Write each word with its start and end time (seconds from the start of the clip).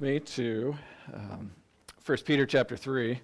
me 0.00 0.20
to 0.20 0.76
um, 1.12 1.50
1 2.04 2.18
Peter 2.24 2.46
chapter 2.46 2.76
3. 2.76 3.20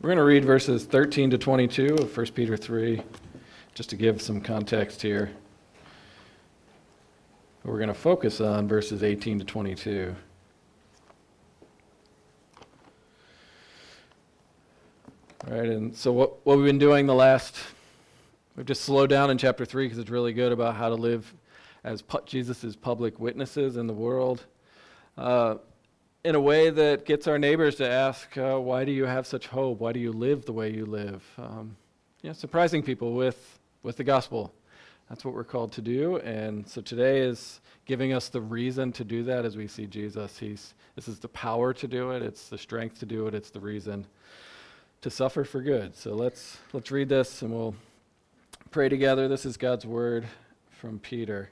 We're 0.00 0.08
going 0.08 0.16
to 0.16 0.24
read 0.24 0.44
verses 0.44 0.84
13 0.84 1.30
to 1.30 1.38
22 1.38 1.96
of 1.96 2.16
1 2.16 2.26
Peter 2.28 2.56
3, 2.56 3.02
just 3.74 3.90
to 3.90 3.96
give 3.96 4.22
some 4.22 4.40
context 4.40 5.02
here. 5.02 5.30
We're 7.64 7.78
going 7.78 7.88
to 7.88 7.94
focus 7.94 8.40
on 8.40 8.66
verses 8.66 9.02
18 9.02 9.40
to 9.40 9.44
22. 9.44 10.16
All 15.46 15.56
right, 15.56 15.68
and 15.68 15.94
so 15.94 16.12
what, 16.12 16.46
what 16.46 16.56
we've 16.56 16.66
been 16.66 16.78
doing 16.78 17.06
the 17.06 17.14
last 17.14 17.56
We've 18.56 18.64
just 18.64 18.82
slowed 18.82 19.10
down 19.10 19.30
in 19.30 19.36
chapter 19.36 19.66
3 19.66 19.84
because 19.84 19.98
it's 19.98 20.08
really 20.08 20.32
good 20.32 20.50
about 20.50 20.76
how 20.76 20.88
to 20.88 20.94
live 20.94 21.34
as 21.84 22.00
pu- 22.00 22.20
Jesus' 22.24 22.74
public 22.74 23.20
witnesses 23.20 23.76
in 23.76 23.86
the 23.86 23.92
world 23.92 24.46
uh, 25.18 25.56
in 26.24 26.34
a 26.34 26.40
way 26.40 26.70
that 26.70 27.04
gets 27.04 27.26
our 27.26 27.38
neighbors 27.38 27.74
to 27.76 27.88
ask, 27.88 28.34
uh, 28.38 28.58
Why 28.58 28.86
do 28.86 28.92
you 28.92 29.04
have 29.04 29.26
such 29.26 29.46
hope? 29.48 29.80
Why 29.80 29.92
do 29.92 30.00
you 30.00 30.10
live 30.10 30.46
the 30.46 30.54
way 30.54 30.72
you 30.72 30.86
live? 30.86 31.22
Um, 31.36 31.76
you 32.22 32.30
know, 32.30 32.32
surprising 32.32 32.82
people 32.82 33.12
with, 33.12 33.58
with 33.82 33.98
the 33.98 34.04
gospel. 34.04 34.54
That's 35.10 35.22
what 35.22 35.34
we're 35.34 35.44
called 35.44 35.72
to 35.72 35.82
do. 35.82 36.16
And 36.20 36.66
so 36.66 36.80
today 36.80 37.20
is 37.20 37.60
giving 37.84 38.14
us 38.14 38.30
the 38.30 38.40
reason 38.40 38.90
to 38.92 39.04
do 39.04 39.22
that 39.24 39.44
as 39.44 39.58
we 39.58 39.66
see 39.66 39.86
Jesus. 39.86 40.38
He's, 40.38 40.72
this 40.94 41.08
is 41.08 41.18
the 41.18 41.28
power 41.28 41.74
to 41.74 41.86
do 41.86 42.12
it, 42.12 42.22
it's 42.22 42.48
the 42.48 42.56
strength 42.56 43.00
to 43.00 43.06
do 43.06 43.26
it, 43.26 43.34
it's 43.34 43.50
the 43.50 43.60
reason 43.60 44.06
to 45.02 45.10
suffer 45.10 45.44
for 45.44 45.60
good. 45.60 45.94
So 45.94 46.14
let's, 46.14 46.56
let's 46.72 46.90
read 46.90 47.10
this 47.10 47.42
and 47.42 47.52
we'll 47.52 47.74
pray 48.76 48.90
together. 48.90 49.26
This 49.26 49.46
is 49.46 49.56
God's 49.56 49.86
word 49.86 50.26
from 50.68 50.98
Peter. 50.98 51.48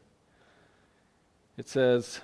It 1.56 1.66
says, 1.66 2.20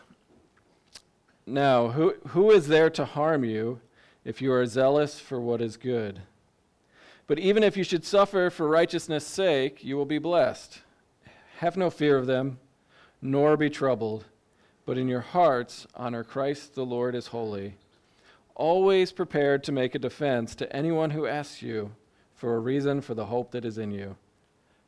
Now, 1.46 1.88
who, 1.88 2.16
who 2.28 2.50
is 2.50 2.68
there 2.68 2.90
to 2.90 3.06
harm 3.06 3.42
you 3.42 3.80
if 4.26 4.42
you 4.42 4.52
are 4.52 4.66
zealous 4.66 5.18
for 5.18 5.40
what 5.40 5.62
is 5.62 5.78
good? 5.78 6.20
But 7.26 7.38
even 7.38 7.62
if 7.62 7.78
you 7.78 7.82
should 7.82 8.04
suffer 8.04 8.50
for 8.50 8.68
righteousness' 8.68 9.26
sake, 9.26 9.82
you 9.82 9.96
will 9.96 10.04
be 10.04 10.18
blessed. 10.18 10.82
Have 11.60 11.78
no 11.78 11.88
fear 11.88 12.18
of 12.18 12.26
them, 12.26 12.58
nor 13.22 13.56
be 13.56 13.70
troubled, 13.70 14.26
but 14.84 14.98
in 14.98 15.08
your 15.08 15.22
hearts 15.22 15.86
honor 15.94 16.24
Christ 16.24 16.74
the 16.74 16.84
Lord 16.84 17.14
as 17.14 17.28
holy, 17.28 17.78
always 18.54 19.12
prepared 19.12 19.64
to 19.64 19.72
make 19.72 19.94
a 19.94 19.98
defense 19.98 20.54
to 20.56 20.70
anyone 20.76 21.12
who 21.12 21.26
asks 21.26 21.62
you 21.62 21.92
for 22.34 22.54
a 22.54 22.60
reason 22.60 23.00
for 23.00 23.14
the 23.14 23.24
hope 23.24 23.52
that 23.52 23.64
is 23.64 23.78
in 23.78 23.92
you 23.92 24.16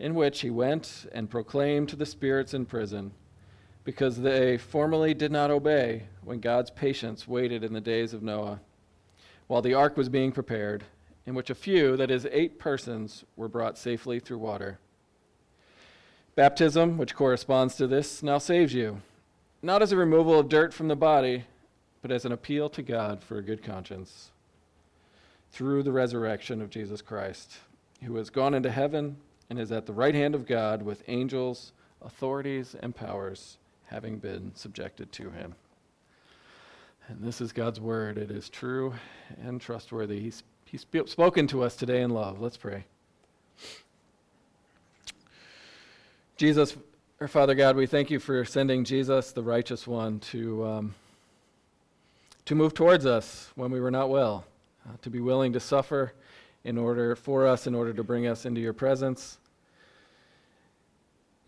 in 0.00 0.14
which 0.14 0.40
he 0.40 0.48
went 0.48 1.06
and 1.12 1.28
proclaimed 1.28 1.86
to 1.90 1.94
the 1.94 2.06
spirits 2.06 2.54
in 2.54 2.64
prison, 2.64 3.12
because 3.84 4.16
they 4.16 4.56
formerly 4.56 5.12
did 5.12 5.30
not 5.30 5.50
obey 5.50 6.04
when 6.24 6.40
God's 6.40 6.70
patience 6.70 7.28
waited 7.28 7.62
in 7.62 7.74
the 7.74 7.82
days 7.82 8.14
of 8.14 8.22
Noah, 8.22 8.60
while 9.46 9.60
the 9.60 9.74
ark 9.74 9.98
was 9.98 10.08
being 10.08 10.32
prepared, 10.32 10.84
in 11.26 11.34
which 11.34 11.50
a 11.50 11.54
few, 11.54 11.98
that 11.98 12.10
is, 12.10 12.26
eight 12.32 12.58
persons, 12.58 13.24
were 13.36 13.48
brought 13.48 13.76
safely 13.76 14.18
through 14.18 14.38
water. 14.38 14.78
Baptism, 16.34 16.96
which 16.96 17.14
corresponds 17.14 17.74
to 17.74 17.86
this, 17.86 18.22
now 18.22 18.38
saves 18.38 18.72
you, 18.72 19.02
not 19.60 19.82
as 19.82 19.92
a 19.92 19.96
removal 19.96 20.38
of 20.38 20.48
dirt 20.48 20.72
from 20.72 20.88
the 20.88 20.96
body, 20.96 21.44
but 22.00 22.10
as 22.10 22.24
an 22.24 22.32
appeal 22.32 22.70
to 22.70 22.80
God 22.80 23.22
for 23.22 23.36
a 23.36 23.42
good 23.42 23.62
conscience, 23.62 24.30
through 25.52 25.82
the 25.82 25.92
resurrection 25.92 26.62
of 26.62 26.70
Jesus 26.70 27.02
Christ, 27.02 27.58
who 28.02 28.16
has 28.16 28.30
gone 28.30 28.54
into 28.54 28.70
heaven 28.70 29.18
and 29.50 29.58
is 29.58 29.72
at 29.72 29.84
the 29.84 29.92
right 29.92 30.14
hand 30.14 30.36
of 30.36 30.46
God 30.46 30.80
with 30.80 31.02
angels, 31.08 31.72
authorities, 32.00 32.76
and 32.80 32.94
powers 32.94 33.58
having 33.86 34.18
been 34.18 34.52
subjected 34.54 35.10
to 35.10 35.30
him. 35.30 35.56
And 37.08 37.20
this 37.20 37.40
is 37.40 37.50
God's 37.52 37.80
word. 37.80 38.16
It 38.16 38.30
is 38.30 38.48
true 38.48 38.94
and 39.42 39.60
trustworthy. 39.60 40.20
He's, 40.20 40.44
he's 40.64 40.86
spoken 41.06 41.48
to 41.48 41.64
us 41.64 41.74
today 41.74 42.02
in 42.02 42.10
love. 42.10 42.40
Let's 42.40 42.56
pray. 42.56 42.84
Jesus, 46.36 46.76
our 47.20 47.26
Father 47.26 47.56
God, 47.56 47.74
we 47.74 47.86
thank 47.86 48.10
you 48.10 48.20
for 48.20 48.44
sending 48.44 48.84
Jesus, 48.84 49.32
the 49.32 49.42
righteous 49.42 49.86
one, 49.88 50.20
to, 50.20 50.64
um, 50.64 50.94
to 52.44 52.54
move 52.54 52.72
towards 52.72 53.04
us 53.04 53.50
when 53.56 53.72
we 53.72 53.80
were 53.80 53.90
not 53.90 54.08
well, 54.08 54.44
uh, 54.88 54.92
to 55.02 55.10
be 55.10 55.20
willing 55.20 55.52
to 55.52 55.60
suffer 55.60 56.12
in 56.62 56.78
order 56.78 57.16
for 57.16 57.48
us, 57.48 57.66
in 57.66 57.74
order 57.74 57.92
to 57.92 58.04
bring 58.04 58.28
us 58.28 58.46
into 58.46 58.60
your 58.60 58.72
presence 58.72 59.38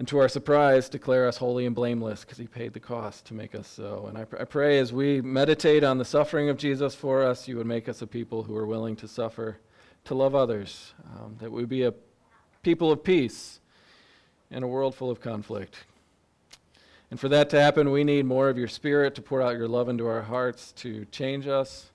and 0.03 0.09
to 0.09 0.19
our 0.19 0.29
surprise, 0.29 0.89
declare 0.89 1.29
us 1.29 1.37
holy 1.37 1.65
and 1.65 1.77
blameless 1.77 2.23
because 2.23 2.37
he 2.37 2.49
paid 2.49 2.73
the 2.73 2.81
cost 2.81 3.25
to 3.27 3.35
make 3.35 3.55
us 3.55 3.69
so. 3.69 4.07
And 4.09 4.19
I, 4.19 4.25
pr- 4.25 4.41
I, 4.41 4.45
pray 4.45 4.81
as 4.81 4.93
we 4.93 5.21
meditate 5.21 5.85
on 5.85 5.99
the 5.99 6.05
suffering 6.05 6.49
of 6.49 6.57
Jesus 6.57 6.93
for 6.93 7.23
us, 7.23 7.47
you 7.47 7.57
would 7.57 7.69
make 7.69 7.89
us 7.89 8.03
a 8.03 8.07
people 8.09 8.43
who 8.43 8.57
are 8.57 8.67
willing 8.67 8.97
to 8.97 9.07
suffer, 9.07 9.59
to 10.07 10.15
love 10.17 10.35
others, 10.35 10.93
um, 11.15 11.37
that 11.39 11.53
we 11.53 11.67
be 11.67 11.85
a 11.85 11.95
people 12.65 12.91
of 12.91 13.05
peace 13.05 13.61
in 14.51 14.65
a 14.65 14.67
world 14.67 14.97
full 14.97 15.09
of 15.09 15.21
conflict. 15.21 15.77
And 17.13 17.21
for 17.21 17.29
that 17.29 17.49
to 17.51 17.61
happen, 17.61 17.93
we 17.93 18.03
need 18.03 18.27
more 18.27 18.49
of 18.49 18.59
your 18.59 18.67
spirit 18.67 19.15
to 19.15 19.23
pour 19.23 19.41
out 19.41 19.57
your 19.57 19.69
love 19.69 19.89
into 19.89 20.09
our 20.09 20.23
hearts, 20.23 20.73
to 20.79 21.05
change 21.13 21.47
us, 21.47 21.93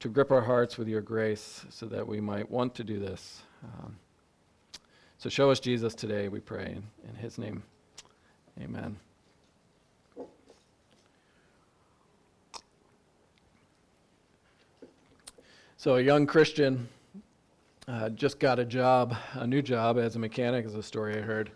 to 0.00 0.10
grip 0.10 0.30
our 0.30 0.42
hearts 0.42 0.76
with 0.76 0.86
your 0.86 1.00
grace 1.00 1.64
so 1.70 1.86
that 1.86 2.06
we 2.06 2.20
might 2.20 2.50
want 2.50 2.74
to 2.74 2.84
do 2.84 2.98
this. 2.98 3.40
Um, 3.64 3.96
so 5.18 5.28
show 5.28 5.50
us 5.50 5.60
Jesus 5.60 5.94
today, 5.94 6.28
we 6.28 6.40
pray. 6.40 6.66
In, 6.76 7.08
in 7.08 7.14
his 7.16 7.38
name, 7.38 7.62
amen. 8.60 8.96
So, 15.76 15.96
a 15.96 16.00
young 16.00 16.26
Christian 16.26 16.88
uh, 17.88 18.10
just 18.10 18.38
got 18.38 18.58
a 18.58 18.64
job, 18.64 19.16
a 19.34 19.46
new 19.46 19.62
job 19.62 19.98
as 19.98 20.14
a 20.14 20.18
mechanic, 20.18 20.66
is 20.66 20.74
a 20.74 20.82
story 20.82 21.16
I 21.16 21.20
heard. 21.20 21.50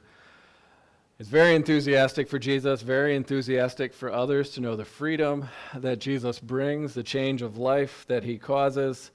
Is 1.19 1.29
very 1.29 1.55
enthusiastic 1.55 2.29
for 2.29 2.39
Jesus, 2.39 2.83
very 2.83 3.15
enthusiastic 3.15 3.93
for 3.93 4.11
others 4.11 4.51
to 4.51 4.61
know 4.61 4.75
the 4.75 4.85
freedom 4.85 5.49
that 5.75 6.01
Jesus 6.01 6.41
brings, 6.41 6.95
the 6.95 7.03
change 7.03 7.43
of 7.43 7.59
life 7.59 8.05
that 8.09 8.25
he 8.25 8.39
causes. 8.39 9.13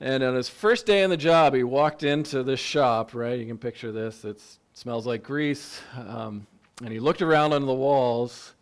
And 0.00 0.22
on 0.22 0.34
his 0.34 0.48
first 0.48 0.86
day 0.86 1.02
on 1.02 1.10
the 1.10 1.16
job, 1.16 1.54
he 1.54 1.64
walked 1.64 2.04
into 2.04 2.44
this 2.44 2.60
shop, 2.60 3.14
right? 3.14 3.38
You 3.38 3.46
can 3.46 3.58
picture 3.58 3.90
this. 3.90 4.24
It 4.24 4.40
smells 4.74 5.06
like 5.06 5.24
grease. 5.24 5.80
Um, 5.96 6.46
and 6.84 6.92
he 6.92 7.00
looked 7.00 7.20
around 7.20 7.52
on 7.52 7.66
the 7.66 7.74
walls, 7.74 8.54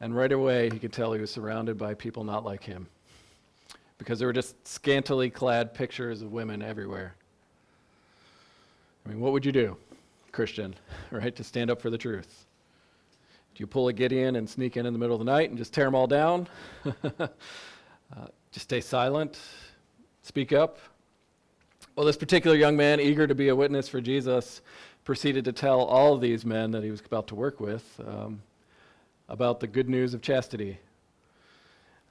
and 0.00 0.14
right 0.14 0.30
away 0.30 0.68
he 0.70 0.78
could 0.78 0.92
tell 0.92 1.14
he 1.14 1.20
was 1.20 1.30
surrounded 1.30 1.78
by 1.78 1.94
people 1.94 2.22
not 2.22 2.44
like 2.44 2.62
him. 2.62 2.86
Because 3.96 4.18
there 4.18 4.28
were 4.28 4.34
just 4.34 4.68
scantily 4.68 5.30
clad 5.30 5.72
pictures 5.72 6.20
of 6.20 6.32
women 6.32 6.60
everywhere. 6.60 7.14
I 9.06 9.08
mean, 9.08 9.20
what 9.20 9.32
would 9.32 9.46
you 9.46 9.52
do, 9.52 9.78
Christian, 10.32 10.74
right, 11.10 11.34
to 11.34 11.44
stand 11.44 11.70
up 11.70 11.80
for 11.80 11.88
the 11.88 11.98
truth? 11.98 12.44
Do 13.54 13.62
you 13.62 13.66
pull 13.66 13.88
a 13.88 13.92
Gideon 13.92 14.36
and 14.36 14.50
sneak 14.50 14.76
in 14.76 14.84
in 14.84 14.92
the 14.92 14.98
middle 14.98 15.14
of 15.14 15.24
the 15.24 15.30
night 15.30 15.48
and 15.48 15.56
just 15.56 15.72
tear 15.72 15.84
them 15.86 15.94
all 15.94 16.08
down? 16.08 16.46
uh, 17.18 17.28
just 18.50 18.64
stay 18.64 18.82
silent? 18.82 19.38
Speak 20.24 20.52
up? 20.52 20.78
Well, 21.94 22.06
this 22.06 22.16
particular 22.16 22.56
young 22.56 22.76
man, 22.76 22.98
eager 22.98 23.26
to 23.26 23.34
be 23.34 23.48
a 23.48 23.54
witness 23.54 23.88
for 23.88 24.00
Jesus, 24.00 24.62
proceeded 25.04 25.44
to 25.44 25.52
tell 25.52 25.82
all 25.82 26.16
these 26.16 26.44
men 26.44 26.72
that 26.72 26.82
he 26.82 26.90
was 26.90 27.00
about 27.00 27.28
to 27.28 27.34
work 27.34 27.60
with 27.60 28.00
um, 28.04 28.40
about 29.28 29.60
the 29.60 29.66
good 29.66 29.88
news 29.88 30.14
of 30.14 30.22
chastity, 30.22 30.78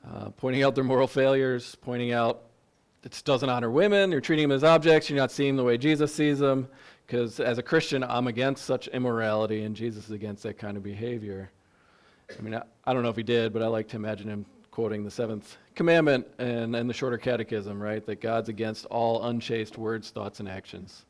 uh, 0.07 0.29
pointing 0.37 0.63
out 0.63 0.75
their 0.75 0.83
moral 0.83 1.07
failures, 1.07 1.75
pointing 1.81 2.13
out 2.13 2.43
it 3.03 3.21
doesn't 3.25 3.49
honor 3.49 3.69
women, 3.69 4.11
you're 4.11 4.21
treating 4.21 4.47
them 4.47 4.55
as 4.55 4.63
objects, 4.63 5.09
you're 5.09 5.19
not 5.19 5.31
seeing 5.31 5.57
the 5.57 5.63
way 5.63 5.77
Jesus 5.77 6.13
sees 6.13 6.39
them, 6.39 6.69
because 7.05 7.39
as 7.41 7.57
a 7.57 7.63
Christian, 7.63 8.03
I'm 8.03 8.27
against 8.27 8.63
such 8.63 8.87
immorality, 8.89 9.63
and 9.63 9.75
Jesus 9.75 10.05
is 10.05 10.11
against 10.11 10.43
that 10.43 10.57
kind 10.57 10.77
of 10.77 10.83
behavior. 10.83 11.49
I 12.37 12.41
mean, 12.41 12.55
I, 12.55 12.61
I 12.85 12.93
don't 12.93 13.03
know 13.03 13.09
if 13.09 13.17
he 13.17 13.23
did, 13.23 13.51
but 13.51 13.61
I 13.61 13.67
like 13.67 13.89
to 13.89 13.97
imagine 13.97 14.29
him 14.29 14.45
quoting 14.73 15.03
the 15.03 15.11
seventh 15.11 15.57
commandment 15.75 16.25
and, 16.39 16.75
and 16.75 16.89
the 16.89 16.93
shorter 16.95 17.19
catechism, 17.19 17.79
right? 17.79 18.03
That 18.07 18.19
God's 18.19 18.49
against 18.49 18.87
all 18.87 19.23
unchaste 19.23 19.77
words, 19.77 20.09
thoughts, 20.09 20.39
and 20.39 20.49
actions. 20.49 21.05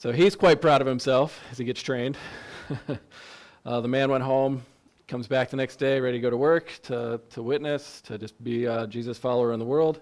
So 0.00 0.10
he's 0.10 0.34
quite 0.34 0.60
proud 0.60 0.80
of 0.80 0.88
himself 0.88 1.38
as 1.52 1.58
he 1.58 1.64
gets 1.64 1.80
trained. 1.80 2.18
uh, 3.64 3.80
the 3.80 3.86
man 3.86 4.10
went 4.10 4.24
home, 4.24 4.64
comes 5.06 5.28
back 5.28 5.50
the 5.50 5.56
next 5.56 5.76
day, 5.76 6.00
ready 6.00 6.18
to 6.18 6.20
go 6.22 6.28
to 6.28 6.36
work, 6.36 6.72
to, 6.82 7.20
to 7.30 7.40
witness, 7.40 8.00
to 8.00 8.18
just 8.18 8.42
be 8.42 8.64
a 8.64 8.88
Jesus 8.88 9.16
follower 9.16 9.52
in 9.52 9.60
the 9.60 9.64
world. 9.64 10.00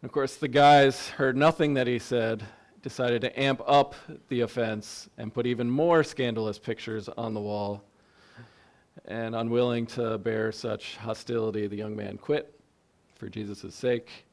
And 0.00 0.08
of 0.08 0.12
course, 0.12 0.36
the 0.36 0.48
guys 0.48 1.10
heard 1.10 1.36
nothing 1.36 1.74
that 1.74 1.86
he 1.86 1.98
said, 1.98 2.42
decided 2.80 3.20
to 3.20 3.38
amp 3.38 3.60
up 3.66 3.94
the 4.28 4.40
offense 4.40 5.10
and 5.18 5.34
put 5.34 5.46
even 5.46 5.68
more 5.68 6.02
scandalous 6.02 6.58
pictures 6.58 7.10
on 7.18 7.34
the 7.34 7.40
wall. 7.40 7.84
And 9.06 9.34
unwilling 9.34 9.86
to 9.86 10.18
bear 10.18 10.52
such 10.52 10.96
hostility, 10.96 11.66
the 11.66 11.76
young 11.76 11.96
man 11.96 12.18
quit 12.18 12.54
for 13.16 13.28
Jesus' 13.28 13.74
sake, 13.74 14.24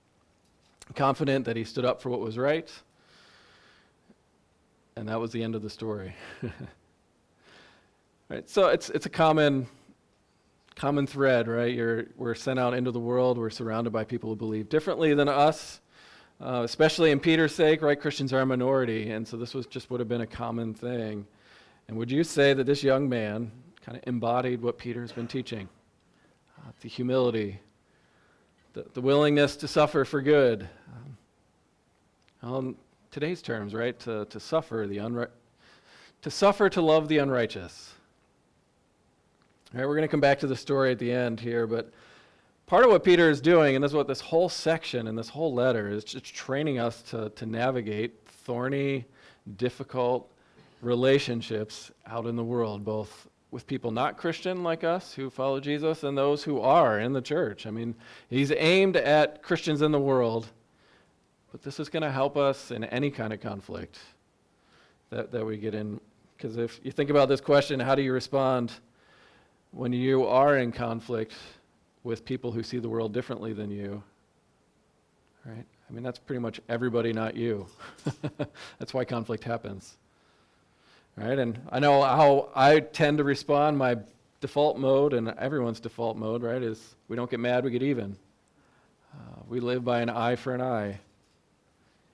confident 0.95 1.45
that 1.45 1.55
he 1.55 1.63
stood 1.63 1.85
up 1.85 2.01
for 2.01 2.09
what 2.09 2.19
was 2.19 2.37
right. 2.37 2.71
And 4.95 5.09
that 5.09 5.19
was 5.19 5.31
the 5.31 5.43
end 5.43 5.55
of 5.55 5.61
the 5.61 5.69
story. 5.69 6.15
right, 8.29 8.49
so 8.49 8.67
it's, 8.69 8.89
it's 8.89 9.05
a 9.05 9.09
common, 9.09 9.67
common 10.75 11.05
thread, 11.05 11.47
right? 11.47 11.73
You're, 11.73 12.05
we're 12.15 12.35
sent 12.35 12.59
out 12.59 12.73
into 12.73 12.91
the 12.91 12.99
world, 12.99 13.37
we're 13.37 13.49
surrounded 13.49 13.91
by 13.91 14.05
people 14.05 14.29
who 14.29 14.35
believe 14.35 14.69
differently 14.69 15.13
than 15.13 15.27
us. 15.27 15.81
Uh, 16.39 16.61
especially 16.63 17.09
in 17.09 17.19
Peter's 17.19 17.55
sake, 17.55 17.81
right? 17.81 17.99
Christians 17.99 18.31
are 18.31 18.41
a 18.41 18.45
minority, 18.45 19.09
and 19.09 19.27
so 19.27 19.37
this 19.37 19.55
was 19.55 19.65
just 19.65 19.89
would 19.89 19.99
have 19.99 20.07
been 20.07 20.21
a 20.21 20.27
common 20.27 20.71
thing. 20.71 21.25
And 21.87 21.97
would 21.97 22.11
you 22.11 22.23
say 22.23 22.53
that 22.53 22.65
this 22.65 22.83
young 22.83 23.09
man 23.09 23.51
kind 23.87 23.97
of 23.97 24.03
embodied 24.05 24.61
what 24.61 24.77
Peter's 24.77 25.13
been 25.13 25.27
teaching? 25.27 25.69
Uh, 26.59 26.71
the 26.81 26.89
humility, 26.89 27.57
the, 28.73 28.85
the 28.93 28.99
willingness 28.99 29.55
to 29.55 29.67
suffer 29.67 30.03
for 30.03 30.21
good. 30.21 30.67
Um, 30.91 31.17
on 32.43 32.75
today's 33.11 33.41
terms, 33.41 33.73
right? 33.73 33.97
To, 34.01 34.25
to 34.25 34.39
suffer 34.41 34.85
the 34.89 34.97
unri- 34.97 35.29
to 36.21 36.29
suffer 36.29 36.69
to 36.69 36.81
love 36.81 37.07
the 37.07 37.19
unrighteous. 37.19 37.93
All 39.73 39.79
right, 39.79 39.87
we're 39.87 39.95
going 39.95 40.07
to 40.07 40.11
come 40.11 40.19
back 40.19 40.39
to 40.39 40.47
the 40.47 40.55
story 40.55 40.91
at 40.91 40.99
the 40.99 41.11
end 41.11 41.39
here, 41.39 41.65
but 41.65 41.89
part 42.65 42.83
of 42.83 42.91
what 42.91 43.05
Peter 43.05 43.29
is 43.29 43.39
doing, 43.39 43.75
and 43.75 43.83
this 43.83 43.91
is 43.91 43.95
what 43.95 44.07
this 44.07 44.19
whole 44.19 44.49
section 44.49 45.07
and 45.07 45.17
this 45.17 45.29
whole 45.29 45.53
letter 45.53 45.87
is 45.87 46.03
just 46.03 46.25
training 46.25 46.77
us 46.77 47.01
to, 47.03 47.29
to 47.29 47.45
navigate 47.45 48.15
thorny, 48.25 49.05
difficult 49.55 50.29
relationships 50.81 51.91
out 52.05 52.25
in 52.25 52.35
the 52.35 52.43
world, 52.43 52.83
both 52.83 53.27
with 53.51 53.65
people 53.65 53.91
not 53.91 54.17
Christian 54.17 54.63
like 54.63 54.83
us 54.83 55.13
who 55.13 55.29
follow 55.29 55.59
Jesus 55.59 56.03
and 56.03 56.17
those 56.17 56.43
who 56.43 56.59
are 56.59 56.99
in 56.99 57.13
the 57.13 57.21
church. 57.21 57.65
I 57.65 57.71
mean, 57.71 57.95
he's 58.29 58.51
aimed 58.51 58.97
at 58.97 59.41
Christians 59.41 59.81
in 59.81 59.91
the 59.91 59.99
world, 59.99 60.47
but 61.51 61.63
this 61.63 61.79
is 61.79 61.89
going 61.89 62.03
to 62.03 62.11
help 62.11 62.35
us 62.35 62.71
in 62.71 62.83
any 62.85 63.09
kind 63.09 63.31
of 63.31 63.39
conflict 63.39 63.99
that, 65.09 65.31
that 65.31 65.45
we 65.45 65.57
get 65.57 65.73
in. 65.73 65.99
Because 66.35 66.57
if 66.57 66.79
you 66.83 66.91
think 66.91 67.09
about 67.09 67.29
this 67.29 67.41
question, 67.41 67.79
how 67.79 67.95
do 67.95 68.01
you 68.01 68.13
respond 68.13 68.71
when 69.71 69.93
you 69.93 70.25
are 70.25 70.57
in 70.57 70.71
conflict? 70.71 71.33
with 72.07 72.23
people 72.23 72.53
who 72.53 72.63
see 72.63 72.79
the 72.79 72.87
world 72.87 73.13
differently 73.13 73.51
than 73.51 73.69
you. 73.69 74.01
Right? 75.45 75.65
I 75.89 75.93
mean, 75.93 76.03
that's 76.03 76.17
pretty 76.17 76.39
much 76.39 76.61
everybody, 76.69 77.11
not 77.11 77.35
you. 77.35 77.67
that's 78.79 78.93
why 78.93 79.03
conflict 79.03 79.43
happens. 79.43 79.97
Right? 81.17 81.39
And 81.39 81.59
I 81.69 81.79
know 81.79 82.03
how 82.03 82.49
I 82.55 82.79
tend 82.79 83.17
to 83.17 83.23
respond. 83.23 83.77
My 83.77 83.97
default 84.39 84.77
mode, 84.77 85.13
and 85.13 85.29
everyone's 85.29 85.79
default 85.79 86.15
mode, 86.15 86.43
right, 86.43 86.61
is 86.61 86.95
we 87.07 87.15
don't 87.15 87.29
get 87.29 87.39
mad, 87.39 87.63
we 87.63 87.71
get 87.71 87.81
even. 87.81 88.15
Uh, 89.13 89.41
we 89.49 89.59
live 89.59 89.83
by 89.83 90.01
an 90.01 90.09
eye 90.09 90.35
for 90.35 90.53
an 90.53 90.61
eye. 90.61 90.99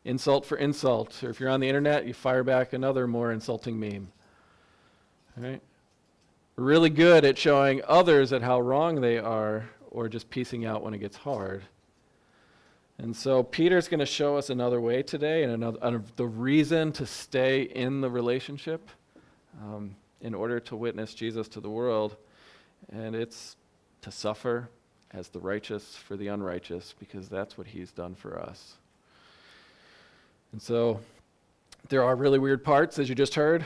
Insult 0.05 0.45
for 0.45 0.57
insult. 0.57 1.21
Or 1.21 1.29
if 1.29 1.39
you're 1.39 1.49
on 1.49 1.59
the 1.59 1.67
internet, 1.67 2.05
you 2.05 2.13
fire 2.13 2.43
back 2.43 2.71
another 2.71 3.05
more 3.05 3.33
insulting 3.33 3.77
meme. 3.77 4.09
Right? 5.35 5.61
We're 6.55 6.63
really 6.63 6.89
good 6.89 7.25
at 7.25 7.37
showing 7.37 7.81
others 7.87 8.31
at 8.31 8.41
how 8.41 8.61
wrong 8.61 9.01
they 9.01 9.17
are 9.17 9.69
or 9.91 10.07
just 10.07 10.29
piecing 10.29 10.65
out 10.65 10.81
when 10.81 10.93
it 10.93 10.99
gets 10.99 11.17
hard. 11.17 11.63
And 12.99 13.15
so 13.15 13.43
Peter's 13.43 13.87
going 13.87 13.99
to 13.99 14.05
show 14.05 14.37
us 14.37 14.49
another 14.49 14.79
way 14.79 15.03
today 15.03 15.43
and 15.43 15.51
another, 15.51 15.77
uh, 15.81 15.99
the 16.15 16.27
reason 16.27 16.91
to 16.93 17.05
stay 17.05 17.63
in 17.63 18.01
the 18.01 18.09
relationship 18.09 18.89
um, 19.61 19.95
in 20.21 20.33
order 20.33 20.59
to 20.61 20.75
witness 20.75 21.13
Jesus 21.13 21.47
to 21.49 21.59
the 21.59 21.69
world. 21.69 22.15
And 22.91 23.15
it's 23.15 23.55
to 24.01 24.11
suffer 24.11 24.69
as 25.11 25.29
the 25.29 25.39
righteous 25.39 25.95
for 25.95 26.15
the 26.15 26.27
unrighteous 26.27 26.93
because 26.99 27.29
that's 27.29 27.57
what 27.57 27.67
he's 27.67 27.91
done 27.91 28.15
for 28.15 28.39
us. 28.39 28.75
And 30.51 30.61
so 30.61 30.99
there 31.89 32.03
are 32.03 32.15
really 32.15 32.39
weird 32.39 32.63
parts, 32.63 32.99
as 32.99 33.09
you 33.09 33.15
just 33.15 33.35
heard 33.35 33.65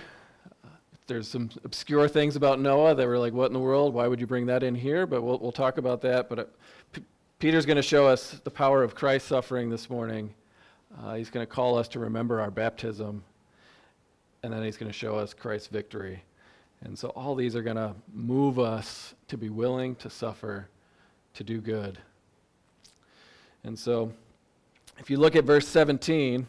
there's 1.07 1.27
some 1.27 1.50
obscure 1.63 2.07
things 2.07 2.35
about 2.35 2.59
Noah 2.59 2.94
that 2.94 3.07
were 3.07 3.18
like, 3.18 3.33
what 3.33 3.47
in 3.47 3.53
the 3.53 3.59
world? 3.59 3.94
Why 3.94 4.07
would 4.07 4.19
you 4.19 4.27
bring 4.27 4.45
that 4.47 4.62
in 4.62 4.75
here? 4.75 5.07
But 5.07 5.24
we'll, 5.24 5.39
we'll 5.39 5.51
talk 5.51 5.77
about 5.77 6.01
that. 6.01 6.29
But 6.29 6.39
uh, 6.39 7.00
Peter's 7.39 7.68
going 7.68 7.78
to 7.78 7.84
show 7.84 8.07
us 8.07 8.42
the 8.44 8.50
power 8.50 8.81
of 8.81 8.95
Christ's 8.95 9.30
suffering 9.30 9.69
this 9.69 9.92
morning. 9.92 10.34
Uh, 11.00 11.13
he's 11.13 11.30
going 11.30 11.45
to 11.45 11.51
call 11.51 11.78
us 11.78 11.88
to 11.89 12.00
remember 12.00 12.42
our 12.42 12.50
baptism. 12.50 13.24
And 14.42 14.51
then 14.51 14.63
he's 14.63 14.75
going 14.75 14.92
to 14.92 14.98
show 14.98 15.18
us 15.18 15.36
Christ's 15.36 15.68
victory. 15.68 16.24
And 16.81 16.98
so 16.98 17.10
all 17.10 17.36
these 17.36 17.56
are 17.56 17.62
going 17.62 17.75
to 17.75 17.94
move 18.12 18.57
us 18.57 19.13
to 19.28 19.38
be 19.38 19.50
willing 19.50 19.94
to 19.98 20.10
suffer, 20.10 20.68
to 21.36 21.44
do 21.44 21.62
good. 21.62 22.00
And 23.63 23.78
so 23.78 24.12
if 24.98 25.12
you 25.12 25.18
look 25.18 25.36
at 25.36 25.44
verse 25.44 25.68
17, 25.68 26.48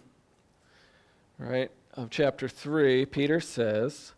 right, 1.38 1.70
of 1.92 2.08
chapter 2.08 2.48
3, 2.48 3.04
Peter 3.04 3.40
says, 3.40 4.14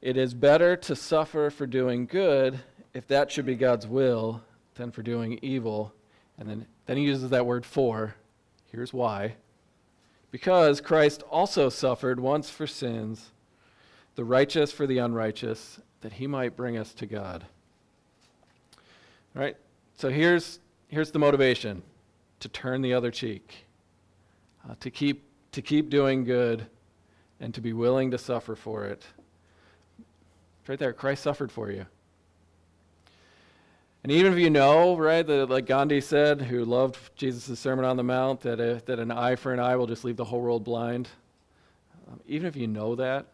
it 0.00 0.16
is 0.16 0.34
better 0.34 0.76
to 0.76 0.94
suffer 0.94 1.50
for 1.50 1.66
doing 1.66 2.06
good, 2.06 2.60
if 2.94 3.08
that 3.08 3.32
should 3.32 3.46
be 3.46 3.56
God's 3.56 3.88
will, 3.88 4.42
than 4.76 4.90
for 4.90 5.02
doing 5.02 5.38
evil. 5.42 5.92
And 6.38 6.48
then, 6.48 6.66
then 6.86 6.96
he 6.96 7.04
uses 7.04 7.30
that 7.30 7.46
word 7.46 7.64
for. 7.64 8.14
Here's 8.70 8.92
why. 8.92 9.36
Because 10.30 10.80
Christ 10.80 11.22
also 11.30 11.68
suffered 11.68 12.20
once 12.20 12.50
for 12.50 12.66
sins, 12.66 13.30
the 14.16 14.24
righteous 14.24 14.72
for 14.72 14.86
the 14.86 14.98
unrighteous, 14.98 15.80
that 16.02 16.14
he 16.14 16.26
might 16.26 16.56
bring 16.56 16.76
us 16.76 16.92
to 16.94 17.06
God. 17.06 17.44
All 19.34 19.42
right? 19.42 19.56
So 19.96 20.10
here's, 20.10 20.58
here's 20.88 21.10
the 21.10 21.18
motivation 21.18 21.82
to 22.40 22.48
turn 22.48 22.82
the 22.82 22.92
other 22.92 23.10
cheek, 23.10 23.66
uh, 24.68 24.74
to, 24.80 24.90
keep, 24.90 25.22
to 25.52 25.62
keep 25.62 25.88
doing 25.88 26.24
good, 26.24 26.66
and 27.40 27.54
to 27.54 27.60
be 27.60 27.72
willing 27.72 28.10
to 28.10 28.18
suffer 28.18 28.54
for 28.54 28.84
it. 28.84 29.06
It's 30.60 30.68
right 30.68 30.78
there. 30.78 30.92
Christ 30.92 31.22
suffered 31.22 31.50
for 31.52 31.70
you. 31.70 31.86
And 34.06 34.12
even 34.12 34.32
if 34.32 34.38
you 34.38 34.50
know, 34.50 34.96
right, 34.96 35.26
that 35.26 35.50
like 35.50 35.66
Gandhi 35.66 36.00
said, 36.00 36.40
who 36.40 36.64
loved 36.64 36.96
Jesus' 37.16 37.58
Sermon 37.58 37.84
on 37.84 37.96
the 37.96 38.04
Mount, 38.04 38.40
that, 38.42 38.86
that 38.86 39.00
an 39.00 39.10
eye 39.10 39.34
for 39.34 39.52
an 39.52 39.58
eye 39.58 39.74
will 39.74 39.88
just 39.88 40.04
leave 40.04 40.16
the 40.16 40.24
whole 40.24 40.40
world 40.40 40.62
blind, 40.62 41.08
um, 42.06 42.20
even 42.28 42.46
if 42.46 42.54
you 42.54 42.68
know 42.68 42.94
that, 42.94 43.26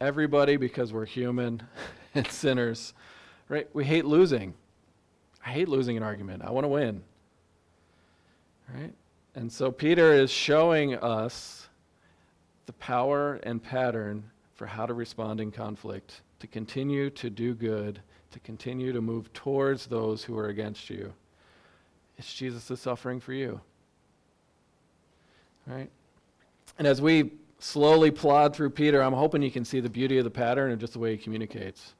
everybody, 0.00 0.56
because 0.56 0.92
we're 0.92 1.06
human 1.06 1.60
and 2.14 2.24
sinners, 2.28 2.94
right, 3.48 3.68
we 3.72 3.84
hate 3.84 4.04
losing. 4.04 4.54
I 5.44 5.50
hate 5.50 5.68
losing 5.68 5.96
an 5.96 6.04
argument. 6.04 6.44
I 6.44 6.52
want 6.52 6.62
to 6.62 6.68
win. 6.68 7.02
Right? 8.72 8.94
And 9.34 9.50
so 9.50 9.72
Peter 9.72 10.12
is 10.12 10.30
showing 10.30 10.94
us 10.94 11.68
the 12.66 12.74
power 12.74 13.40
and 13.42 13.60
pattern 13.60 14.22
for 14.54 14.68
how 14.68 14.86
to 14.86 14.94
respond 14.94 15.40
in 15.40 15.50
conflict, 15.50 16.20
to 16.38 16.46
continue 16.46 17.10
to 17.10 17.28
do 17.28 17.54
good, 17.54 18.00
to 18.32 18.40
continue 18.40 18.92
to 18.92 19.00
move 19.00 19.32
towards 19.32 19.86
those 19.86 20.24
who 20.24 20.36
are 20.38 20.48
against 20.48 20.90
you. 20.90 21.12
It's 22.18 22.32
Jesus' 22.32 22.80
suffering 22.80 23.20
for 23.20 23.32
you. 23.32 23.60
Right? 25.66 25.90
And 26.78 26.86
as 26.86 27.00
we 27.00 27.32
slowly 27.58 28.10
plod 28.10 28.54
through 28.54 28.70
Peter, 28.70 29.02
I'm 29.02 29.12
hoping 29.12 29.42
you 29.42 29.50
can 29.50 29.64
see 29.64 29.80
the 29.80 29.90
beauty 29.90 30.18
of 30.18 30.24
the 30.24 30.30
pattern 30.30 30.70
and 30.70 30.80
just 30.80 30.92
the 30.92 30.98
way 30.98 31.12
he 31.12 31.22
communicates. 31.22 31.94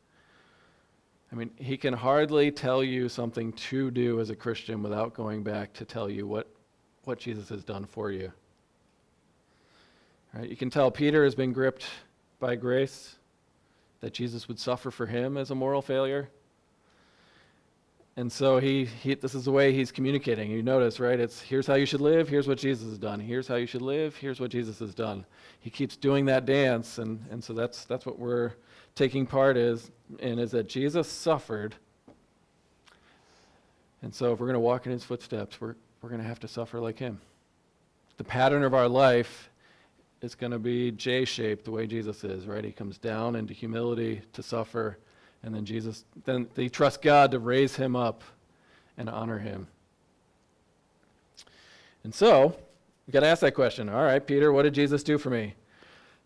I 1.31 1.35
mean, 1.35 1.51
he 1.57 1.77
can 1.77 1.93
hardly 1.93 2.51
tell 2.51 2.83
you 2.83 3.09
something 3.09 3.53
to 3.53 3.91
do 3.91 4.21
as 4.21 4.31
a 4.31 4.37
Christian 4.37 4.83
without 4.83 5.15
going 5.15 5.43
back 5.43 5.73
to 5.75 5.85
tell 5.85 6.09
you 6.09 6.27
what, 6.27 6.49
what 7.05 7.19
Jesus 7.19 7.49
has 7.51 7.65
done 7.65 7.85
for 7.85 8.11
you. 8.11 8.33
Right? 10.33 10.49
You 10.49 10.57
can 10.57 10.71
tell 10.71 10.91
Peter 10.91 11.25
has 11.25 11.35
been 11.35 11.53
gripped 11.53 11.87
by 12.41 12.57
grace, 12.57 13.17
that 14.01 14.13
Jesus 14.13 14.49
would 14.49 14.59
suffer 14.59 14.91
for 14.91 15.07
him 15.07 15.37
as 15.37 15.51
a 15.51 15.55
moral 15.55 15.83
failure. 15.83 16.29
And 18.17 18.33
so 18.33 18.59
he, 18.59 18.85
he, 18.85 19.15
this 19.15 19.35
is 19.35 19.45
the 19.45 19.53
way 19.53 19.73
he's 19.73 19.93
communicating. 19.93 20.51
You 20.51 20.61
notice, 20.61 20.99
right? 20.99 21.21
It's 21.21 21.41
here's 21.41 21.69
how 21.69 21.75
you 21.75 21.87
should 21.87 22.01
live, 22.01 22.29
here's 22.29 22.49
what 22.49 22.59
Jesus 22.59 22.89
has 22.89 22.99
done. 22.99 23.21
Here's 23.21 23.47
how 23.47 23.55
you 23.55 23.67
should 23.67 23.83
live, 23.83 24.17
here's 24.17 24.41
what 24.41 24.51
Jesus 24.51 24.81
has 24.81 24.93
done. 24.93 25.25
He 25.61 25.71
keeps 25.71 25.97
doing 25.97 26.25
that 26.27 26.45
dance, 26.45 26.99
and, 26.99 27.25
and 27.31 27.43
so 27.43 27.53
that's, 27.53 27.85
that's 27.85 28.07
what 28.07 28.19
we're 28.19 28.55
taking 28.97 29.25
part 29.25 29.57
is, 29.57 29.93
in, 30.19 30.41
is 30.41 30.51
that 30.51 30.69
Jesus 30.69 31.09
suffered. 31.09 31.77
And 34.03 34.13
so 34.13 34.33
if 34.33 34.41
we're 34.41 34.47
going 34.47 34.55
to 34.55 34.61
walk 34.61 34.87
in 34.87 34.93
his 34.93 35.05
footsteps, 35.05 35.61
we're, 35.61 35.77
we're 36.03 36.09
going 36.09 36.21
to 36.21 36.27
have 36.27 36.41
to 36.41 36.49
suffer 36.49 36.81
like 36.81 36.99
him. 36.99 37.21
The 38.17 38.25
pattern 38.25 38.65
of 38.65 38.75
our 38.75 38.89
life 38.89 39.49
it's 40.21 40.35
going 40.35 40.53
to 40.53 40.59
be 40.59 40.91
J 40.91 41.25
shaped 41.25 41.65
the 41.65 41.71
way 41.71 41.87
Jesus 41.87 42.25
is, 42.25 42.47
right? 42.47 42.65
He 42.65 42.73
comes 42.73 42.99
down 42.99 43.37
into 43.37 43.55
humility 43.55 44.23
to 44.33 44.43
suffer, 44.43 44.99
and 45.43 45.55
then 45.55 45.65
Jesus, 45.65 46.05
then 46.25 46.49
they 46.55 46.69
trust 46.69 47.03
God 47.03 47.31
to 47.31 47.39
raise 47.39 47.77
him 47.77 47.95
up 47.95 48.23
and 48.97 49.09
honor 49.09 49.39
him. 49.39 49.69
And 52.03 52.15
so, 52.15 52.57
we 53.07 53.13
got 53.13 53.21
to 53.21 53.27
ask 53.27 53.41
that 53.43 53.55
question. 53.55 53.89
All 53.89 54.03
right, 54.03 54.25
Peter, 54.25 54.53
what 54.53 54.63
did 54.63 54.75
Jesus 54.75 55.03
do 55.03 55.19
for 55.19 55.31
me? 55.31 55.55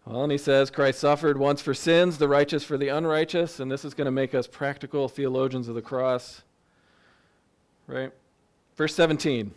Well, 0.04 0.24
and 0.24 0.32
he 0.32 0.38
says, 0.38 0.70
Christ 0.70 0.98
suffered 0.98 1.38
once 1.38 1.60
for 1.60 1.74
sins, 1.74 2.18
the 2.18 2.28
righteous 2.28 2.64
for 2.64 2.76
the 2.76 2.88
unrighteous, 2.88 3.60
and 3.60 3.70
this 3.70 3.84
is 3.84 3.94
going 3.94 4.06
to 4.06 4.10
make 4.10 4.34
us 4.34 4.46
practical 4.46 5.08
theologians 5.08 5.68
of 5.68 5.74
the 5.74 5.82
cross. 5.82 6.42
Right? 7.86 8.10
Verse 8.76 8.94
17. 8.94 9.52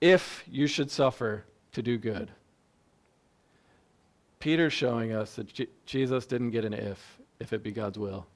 If 0.00 0.44
you 0.48 0.66
should 0.66 0.90
suffer 0.90 1.44
to 1.72 1.82
do 1.82 1.98
good. 1.98 2.30
Peter's 4.40 4.72
showing 4.72 5.12
us 5.12 5.34
that 5.34 5.52
J- 5.52 5.68
Jesus 5.84 6.26
didn't 6.26 6.50
get 6.50 6.64
an 6.64 6.72
if, 6.72 7.18
if 7.40 7.52
it 7.52 7.62
be 7.62 7.72
God's 7.72 7.98
will. 7.98 8.26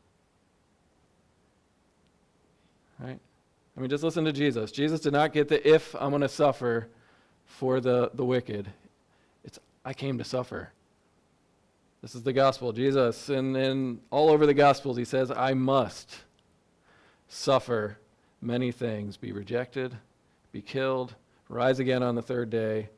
Right? 2.99 3.19
I 3.77 3.81
mean, 3.81 3.89
just 3.89 4.05
listen 4.05 4.25
to 4.25 4.33
Jesus. 4.33 4.71
Jesus 4.71 5.01
did 5.01 5.13
not 5.13 5.33
get 5.33 5.49
the 5.49 5.67
if 5.69 5.95
I'm 5.95 6.11
going 6.11 6.23
to 6.23 6.29
suffer 6.29 6.89
for 7.47 7.81
the, 7.81 8.11
the 8.15 8.25
wicked. 8.25 8.69
It's 9.45 9.59
I 9.85 9.95
came 9.95 10.19
to 10.19 10.25
suffer. 10.25 10.71
This 12.03 12.15
is 12.15 12.23
the 12.23 12.33
gospel. 12.33 12.73
Jesus, 12.73 13.29
and, 13.29 13.57
and 13.57 14.01
all 14.11 14.31
over 14.31 14.45
the 14.45 14.55
gospels, 14.55 14.97
he 14.97 15.05
says, 15.05 15.31
I 15.31 15.55
must 15.55 16.17
suffer 17.29 17.97
many 18.41 18.73
things, 18.73 19.17
be 19.17 19.31
rejected, 19.31 19.97
be 20.51 20.61
killed, 20.61 21.15
rise 21.49 21.79
again 21.79 22.03
on 22.03 22.17
the 22.17 22.23
third 22.23 22.51
day. 22.51 22.89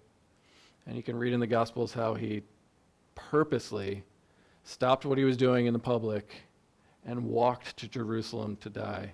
And 0.86 0.96
you 0.96 1.02
can 1.02 1.16
read 1.16 1.32
in 1.32 1.40
the 1.40 1.46
gospels 1.46 1.92
how 1.92 2.14
he 2.14 2.42
purposely 3.14 4.02
stopped 4.64 5.04
what 5.04 5.18
he 5.18 5.24
was 5.24 5.36
doing 5.36 5.66
in 5.66 5.72
the 5.72 5.78
public 5.78 6.34
and 7.04 7.24
walked 7.24 7.76
to 7.78 7.88
Jerusalem 7.88 8.56
to 8.56 8.70
die. 8.70 9.12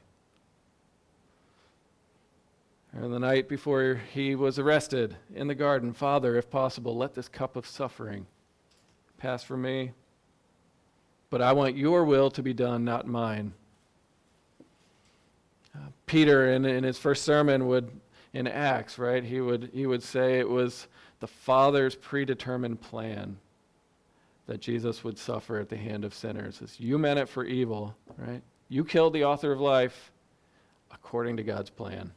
And 2.92 3.12
the 3.12 3.20
night 3.20 3.48
before 3.48 4.00
he 4.12 4.34
was 4.34 4.58
arrested 4.58 5.16
in 5.34 5.46
the 5.46 5.54
garden, 5.54 5.92
Father, 5.92 6.36
if 6.36 6.50
possible, 6.50 6.96
let 6.96 7.14
this 7.14 7.28
cup 7.28 7.54
of 7.54 7.66
suffering 7.66 8.26
pass 9.16 9.44
from 9.44 9.62
me. 9.62 9.92
But 11.30 11.40
I 11.40 11.52
want 11.52 11.76
your 11.76 12.04
will 12.04 12.30
to 12.32 12.42
be 12.42 12.52
done, 12.52 12.84
not 12.84 13.06
mine. 13.06 13.52
Uh, 15.72 15.90
Peter, 16.06 16.52
in, 16.52 16.64
in 16.64 16.82
his 16.82 16.98
first 16.98 17.24
sermon, 17.24 17.68
would 17.68 17.90
in 18.32 18.46
Acts, 18.46 18.98
right? 18.98 19.22
He 19.22 19.40
would 19.40 19.70
he 19.72 19.86
would 19.86 20.02
say 20.02 20.38
it 20.38 20.48
was 20.48 20.88
the 21.20 21.26
Father's 21.26 21.94
predetermined 21.94 22.80
plan 22.80 23.36
that 24.46 24.60
Jesus 24.60 25.04
would 25.04 25.16
suffer 25.16 25.60
at 25.60 25.68
the 25.68 25.76
hand 25.76 26.04
of 26.04 26.12
sinners. 26.12 26.60
As 26.62 26.80
you 26.80 26.98
meant 26.98 27.20
it 27.20 27.28
for 27.28 27.44
evil, 27.44 27.94
right? 28.16 28.42
You 28.68 28.84
killed 28.84 29.12
the 29.12 29.24
author 29.24 29.52
of 29.52 29.60
life 29.60 30.10
according 30.90 31.36
to 31.36 31.42
God's 31.42 31.70
plan. 31.70 32.12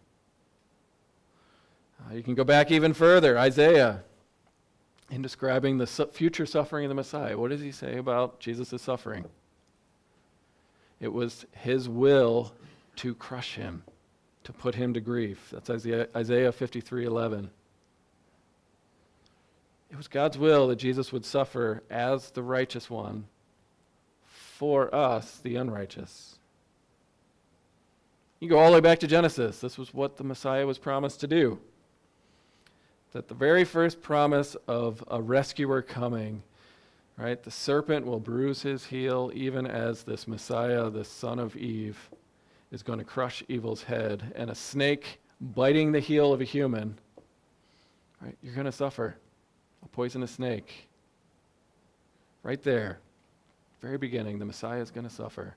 Uh, 2.00 2.16
you 2.16 2.24
can 2.24 2.34
go 2.34 2.44
back 2.44 2.72
even 2.72 2.94
further. 2.94 3.38
Isaiah, 3.38 4.04
in 5.12 5.22
describing 5.22 5.78
the 5.78 5.88
su- 5.88 6.08
future 6.08 6.46
suffering 6.46 6.86
of 6.86 6.90
the 6.90 6.96
Messiah, 6.96 7.38
what 7.38 7.52
does 7.52 7.62
he 7.62 7.72
say 7.72 7.98
about 7.98 8.40
Jesus' 8.40 8.82
suffering? 8.82 9.26
It 11.00 11.12
was 11.12 11.46
his 11.52 11.88
will 11.88 12.54
to 12.98 13.14
crush 13.14 13.56
him, 13.56 13.84
to 14.44 14.54
put 14.54 14.76
him 14.76 14.94
to 14.94 15.02
grief. 15.02 15.50
That's 15.52 15.70
Isaiah, 15.70 16.08
Isaiah 16.16 16.52
53 16.52 17.06
11. 17.06 17.52
It 19.94 19.98
was 19.98 20.08
God's 20.08 20.40
will 20.40 20.68
that 20.70 20.78
Jesus 20.78 21.14
would 21.14 21.24
suffer 21.24 21.84
as 21.92 22.32
the 22.32 22.42
righteous 22.42 22.90
one 22.90 23.26
for 24.26 24.94
us, 24.94 25.38
the 25.38 25.56
unrighteous. 25.56 26.40
You 28.40 28.50
go 28.50 28.58
all 28.58 28.72
the 28.72 28.78
way 28.78 28.82
back 28.82 29.00
to 29.02 29.08
Genesis. 29.08 29.60
This 29.60 29.78
was 29.78 29.94
what 29.94 30.18
the 30.18 30.24
Messiah 30.24 30.66
was 30.66 30.80
promised 30.80 31.20
to 31.20 31.28
do 31.28 31.60
that 33.12 33.28
the 33.28 33.36
very 33.36 33.64
first 33.64 34.02
promise 34.02 34.56
of 34.68 35.04
a 35.12 35.22
rescuer 35.22 35.84
coming, 35.84 36.42
right? 37.16 37.44
The 37.44 37.52
serpent 37.52 38.08
will 38.08 38.20
bruise 38.20 38.64
his 38.64 38.88
heel, 38.88 39.32
even 39.36 39.68
as 39.68 40.02
this 40.02 40.28
Messiah, 40.28 40.90
the 40.90 41.06
son 41.06 41.38
of 41.38 41.56
Eve, 41.56 42.10
is 42.72 42.82
going 42.82 42.98
to 42.98 43.06
crush 43.06 43.44
evil's 43.48 43.84
head. 43.84 44.34
And 44.36 44.50
a 44.50 44.56
snake 44.56 45.20
biting 45.40 45.92
the 45.92 46.00
heel 46.00 46.34
of 46.34 46.42
a 46.42 46.46
human, 46.46 46.98
right? 48.20 48.36
You're 48.42 48.56
going 48.56 48.66
to 48.66 48.72
suffer. 48.72 49.18
A 49.84 49.88
poisonous 49.90 50.32
snake. 50.32 50.88
Right 52.42 52.62
there, 52.62 53.00
very 53.82 53.98
beginning, 53.98 54.40
the 54.40 54.46
Messiah 54.46 54.82
is 54.82 54.92
going 54.92 55.08
to 55.08 55.14
suffer. 55.14 55.56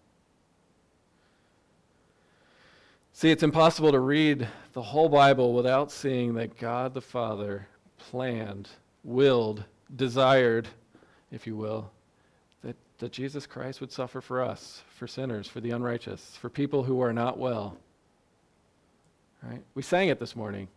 See, 3.12 3.30
it's 3.30 3.42
impossible 3.42 3.92
to 3.92 3.98
read 3.98 4.46
the 4.72 4.82
whole 4.82 5.08
Bible 5.08 5.54
without 5.54 5.90
seeing 5.90 6.34
that 6.34 6.58
God 6.58 6.92
the 6.92 7.00
Father 7.00 7.66
planned, 7.98 8.68
willed, 9.04 9.64
desired, 9.94 10.68
if 11.32 11.46
you 11.46 11.56
will, 11.56 11.90
that, 12.62 12.76
that 12.98 13.12
Jesus 13.12 13.46
Christ 13.46 13.80
would 13.80 13.90
suffer 13.90 14.20
for 14.20 14.42
us, 14.42 14.82
for 14.96 15.06
sinners, 15.06 15.48
for 15.48 15.60
the 15.60 15.70
unrighteous, 15.70 16.36
for 16.36 16.50
people 16.50 16.82
who 16.82 17.00
are 17.00 17.12
not 17.12 17.38
well. 17.38 17.78
Right? 19.42 19.62
We 19.74 19.82
sang 19.82 20.08
it 20.08 20.20
this 20.20 20.36
morning. 20.36 20.68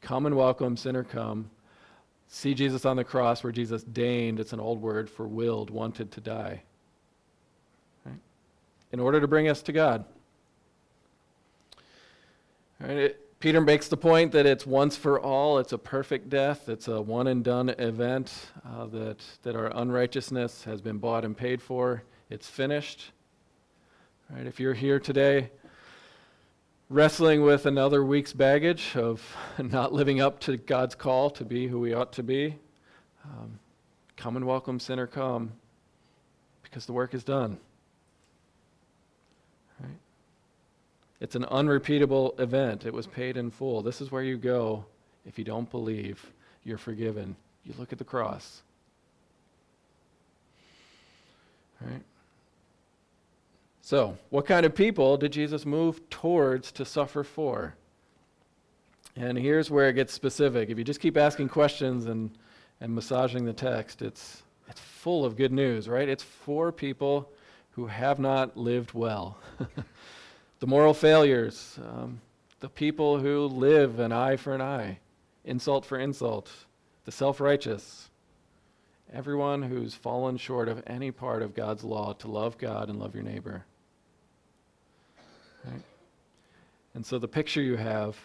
Come 0.00 0.26
and 0.26 0.36
welcome, 0.36 0.76
sinner, 0.76 1.04
come. 1.04 1.48
See 2.34 2.52
Jesus 2.52 2.84
on 2.84 2.96
the 2.96 3.04
cross 3.04 3.44
where 3.44 3.52
Jesus 3.52 3.84
deigned, 3.84 4.40
it's 4.40 4.52
an 4.52 4.58
old 4.58 4.82
word 4.82 5.08
for 5.08 5.24
willed, 5.24 5.70
wanted 5.70 6.10
to 6.10 6.20
die. 6.20 6.62
Right? 8.04 8.18
In 8.90 8.98
order 8.98 9.20
to 9.20 9.28
bring 9.28 9.46
us 9.46 9.62
to 9.62 9.72
God. 9.72 10.04
Right, 12.80 12.96
it, 12.96 13.38
Peter 13.38 13.60
makes 13.60 13.86
the 13.86 13.96
point 13.96 14.32
that 14.32 14.46
it's 14.46 14.66
once 14.66 14.96
for 14.96 15.20
all. 15.20 15.60
It's 15.60 15.72
a 15.72 15.78
perfect 15.78 16.28
death. 16.28 16.68
It's 16.68 16.88
a 16.88 17.00
one 17.00 17.28
and 17.28 17.44
done 17.44 17.68
event 17.68 18.50
uh, 18.68 18.86
that, 18.86 19.18
that 19.44 19.54
our 19.54 19.70
unrighteousness 19.72 20.64
has 20.64 20.80
been 20.80 20.98
bought 20.98 21.24
and 21.24 21.36
paid 21.36 21.62
for. 21.62 22.02
It's 22.30 22.48
finished. 22.48 23.12
Right, 24.28 24.44
if 24.44 24.58
you're 24.58 24.74
here 24.74 24.98
today 24.98 25.50
wrestling 26.88 27.42
with 27.42 27.66
another 27.66 28.04
week's 28.04 28.32
baggage 28.32 28.96
of 28.96 29.36
not 29.58 29.92
living 29.92 30.20
up 30.20 30.40
to 30.40 30.56
God's 30.56 30.94
call 30.94 31.30
to 31.30 31.44
be 31.44 31.66
who 31.66 31.80
we 31.80 31.94
ought 31.94 32.12
to 32.12 32.22
be, 32.22 32.58
um, 33.24 33.58
come 34.16 34.36
and 34.36 34.46
welcome 34.46 34.78
sinner 34.78 35.06
come 35.06 35.52
because 36.62 36.86
the 36.86 36.92
work 36.92 37.14
is 37.14 37.24
done. 37.24 37.58
It's 41.24 41.36
an 41.36 41.46
unrepeatable 41.46 42.34
event. 42.38 42.84
It 42.84 42.92
was 42.92 43.06
paid 43.06 43.38
in 43.38 43.50
full. 43.50 43.80
This 43.80 44.02
is 44.02 44.12
where 44.12 44.22
you 44.22 44.36
go 44.36 44.84
if 45.24 45.38
you 45.38 45.44
don't 45.44 45.70
believe 45.70 46.30
you're 46.64 46.76
forgiven. 46.76 47.34
You 47.64 47.72
look 47.78 47.92
at 47.92 47.98
the 47.98 48.04
cross. 48.04 48.60
Right. 51.80 52.02
So, 53.86 54.16
what 54.30 54.46
kind 54.46 54.64
of 54.64 54.74
people 54.74 55.18
did 55.18 55.32
Jesus 55.32 55.66
move 55.66 56.08
towards 56.08 56.72
to 56.72 56.86
suffer 56.86 57.22
for? 57.22 57.74
And 59.14 59.36
here's 59.36 59.70
where 59.70 59.90
it 59.90 59.92
gets 59.92 60.14
specific. 60.14 60.70
If 60.70 60.78
you 60.78 60.84
just 60.84 61.00
keep 61.00 61.18
asking 61.18 61.50
questions 61.50 62.06
and, 62.06 62.30
and 62.80 62.94
massaging 62.94 63.44
the 63.44 63.52
text, 63.52 64.00
it's, 64.00 64.42
it's 64.70 64.80
full 64.80 65.26
of 65.26 65.36
good 65.36 65.52
news, 65.52 65.86
right? 65.86 66.08
It's 66.08 66.22
for 66.22 66.72
people 66.72 67.30
who 67.72 67.86
have 67.86 68.18
not 68.18 68.56
lived 68.56 68.94
well. 68.94 69.36
the 70.60 70.66
moral 70.66 70.94
failures, 70.94 71.78
um, 71.86 72.22
the 72.60 72.70
people 72.70 73.18
who 73.18 73.44
live 73.48 73.98
an 73.98 74.12
eye 74.12 74.36
for 74.36 74.54
an 74.54 74.62
eye, 74.62 74.98
insult 75.44 75.84
for 75.84 75.98
insult, 75.98 76.50
the 77.04 77.12
self 77.12 77.38
righteous, 77.38 78.08
everyone 79.12 79.60
who's 79.60 79.94
fallen 79.94 80.38
short 80.38 80.70
of 80.70 80.82
any 80.86 81.10
part 81.10 81.42
of 81.42 81.54
God's 81.54 81.84
law 81.84 82.14
to 82.14 82.28
love 82.28 82.56
God 82.56 82.88
and 82.88 82.98
love 82.98 83.14
your 83.14 83.24
neighbor. 83.24 83.66
Right? 85.64 85.82
And 86.94 87.04
so 87.04 87.18
the 87.18 87.28
picture 87.28 87.62
you 87.62 87.76
have 87.76 88.16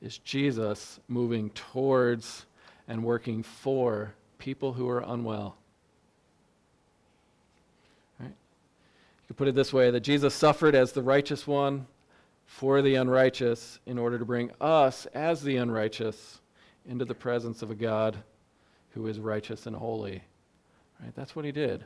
is 0.00 0.18
Jesus 0.18 1.00
moving 1.08 1.50
towards 1.50 2.46
and 2.88 3.04
working 3.04 3.42
for 3.42 4.14
people 4.38 4.72
who 4.72 4.88
are 4.88 5.00
unwell. 5.06 5.56
Right? 8.18 8.28
You 8.28 9.26
could 9.28 9.36
put 9.36 9.48
it 9.48 9.54
this 9.54 9.72
way 9.72 9.90
that 9.90 10.00
Jesus 10.00 10.34
suffered 10.34 10.74
as 10.74 10.92
the 10.92 11.02
righteous 11.02 11.46
one 11.46 11.86
for 12.46 12.82
the 12.82 12.96
unrighteous 12.96 13.78
in 13.86 13.98
order 13.98 14.18
to 14.18 14.24
bring 14.24 14.50
us, 14.60 15.06
as 15.14 15.42
the 15.42 15.56
unrighteous, 15.56 16.40
into 16.86 17.04
the 17.04 17.14
presence 17.14 17.62
of 17.62 17.70
a 17.70 17.74
God 17.74 18.16
who 18.90 19.06
is 19.06 19.18
righteous 19.20 19.66
and 19.66 19.74
holy. 19.74 20.22
Right? 21.00 21.14
That's 21.14 21.34
what 21.34 21.44
he 21.44 21.52
did. 21.52 21.84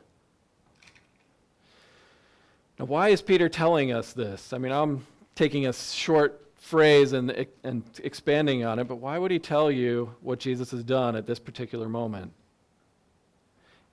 Now, 2.79 2.85
why 2.85 3.09
is 3.09 3.21
Peter 3.21 3.49
telling 3.49 3.91
us 3.91 4.13
this? 4.13 4.53
I 4.53 4.57
mean, 4.57 4.71
I'm 4.71 5.05
taking 5.35 5.67
a 5.67 5.73
short 5.73 6.43
phrase 6.57 7.13
and, 7.13 7.47
and 7.63 7.83
expanding 8.03 8.65
on 8.65 8.79
it, 8.79 8.87
but 8.87 8.97
why 8.97 9.17
would 9.17 9.31
he 9.31 9.39
tell 9.39 9.71
you 9.71 10.13
what 10.21 10.39
Jesus 10.39 10.71
has 10.71 10.83
done 10.83 11.15
at 11.15 11.25
this 11.25 11.39
particular 11.39 11.87
moment? 11.87 12.31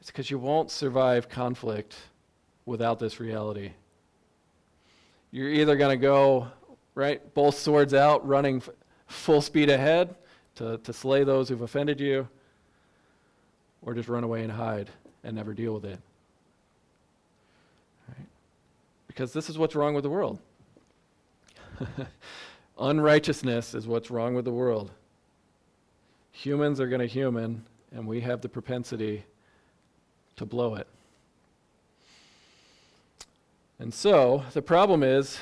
It's 0.01 0.11
because 0.11 0.31
you 0.31 0.39
won't 0.39 0.71
survive 0.71 1.29
conflict 1.29 1.97
without 2.67 2.99
this 2.99 3.21
reality. 3.21 3.71
You're 5.31 5.49
either 5.49 5.77
going 5.77 5.99
to 5.99 6.01
go, 6.01 6.49
right, 6.95 7.33
both 7.35 7.59
swords 7.59 7.95
out, 7.95 8.27
running 8.27 8.57
f- 8.57 8.69
full 9.07 9.41
speed 9.41 9.71
ahead 9.71 10.15
to, 10.57 10.79
to 10.79 10.93
slay 10.93 11.25
those 11.25 11.49
who've 11.49 11.63
offended 11.63 12.01
you, 12.01 12.29
or 13.83 13.95
just 13.95 14.09
run 14.09 14.25
away 14.25 14.43
and 14.43 14.53
hide 14.53 14.91
and 15.23 15.35
never 15.35 15.55
deal 15.55 15.75
with 15.75 15.85
it. 15.85 15.99
Right? 18.09 18.27
Because 19.15 19.33
this 19.33 19.49
is 19.49 19.57
what's 19.57 19.77
wrong 19.77 19.95
with 19.95 20.03
the 20.03 20.11
world. 20.11 20.41
Unrighteousness 22.81 23.75
is 23.75 23.87
what's 23.87 24.11
wrong 24.11 24.35
with 24.35 24.45
the 24.45 24.53
world. 24.53 24.91
Humans 26.33 26.81
are 26.81 26.89
going 26.89 27.01
to 27.01 27.07
human, 27.07 27.65
and 27.93 28.09
we 28.09 28.21
have 28.23 28.41
the 28.41 28.49
propensity 28.49 29.25
to 30.35 30.45
blow 30.45 30.75
it. 30.75 30.89
And 33.79 33.95
so 33.95 34.43
the 34.53 34.63
problem 34.63 35.05
is 35.05 35.39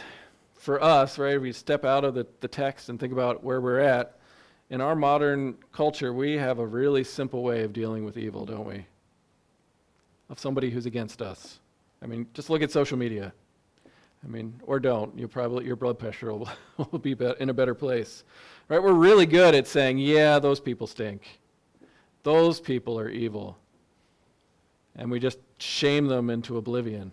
for 0.55 0.83
us, 0.83 1.19
right, 1.19 1.37
if 1.37 1.43
we 1.43 1.53
step 1.53 1.87
out 1.87 2.05
of 2.05 2.15
the, 2.15 2.27
the 2.41 2.49
text 2.49 2.91
and 2.91 3.01
think 3.01 3.13
about 3.13 3.43
where 3.43 3.61
we're 3.63 3.81
at. 3.81 4.19
In 4.69 4.81
our 4.81 4.95
modern 4.95 5.55
culture, 5.73 6.13
we 6.13 6.37
have 6.37 6.59
a 6.59 6.67
really 6.67 7.05
simple 7.05 7.43
way 7.43 7.63
of 7.63 7.73
dealing 7.73 8.05
with 8.05 8.19
evil, 8.19 8.45
don't 8.45 8.67
we? 8.67 8.87
Of 10.29 10.39
somebody 10.39 10.71
who's 10.71 10.87
against 10.87 11.23
us. 11.23 11.59
I 12.03 12.07
mean, 12.07 12.27
just 12.35 12.51
look 12.51 12.63
at 12.63 12.71
social 12.71 12.99
media. 12.99 13.33
I 14.25 14.29
mean, 14.29 14.61
or 14.65 14.79
don't. 14.79 15.19
You'll 15.19 15.29
probably 15.29 15.67
your 15.67 15.77
blood 15.77 15.99
pressure 15.99 16.33
will, 16.33 16.49
will 16.77 16.99
be, 16.99 17.17
in 17.41 17.51
a 17.51 17.55
better 17.55 17.75
place. 17.75 18.25
Right? 18.69 18.83
We're 18.83 18.93
really 18.93 19.27
good 19.27 19.55
at 19.55 19.67
saying, 19.67 19.99
"Yeah, 19.99 20.39
those 20.39 20.61
people 20.61 20.87
stink. 20.87 21.41
Those 22.23 22.61
people 22.61 22.99
are 22.99 23.09
evil." 23.09 23.59
And 24.95 25.11
we 25.11 25.19
just 25.19 25.39
shame 25.59 26.07
them 26.07 26.29
into 26.31 26.59
oblivion. 26.59 27.13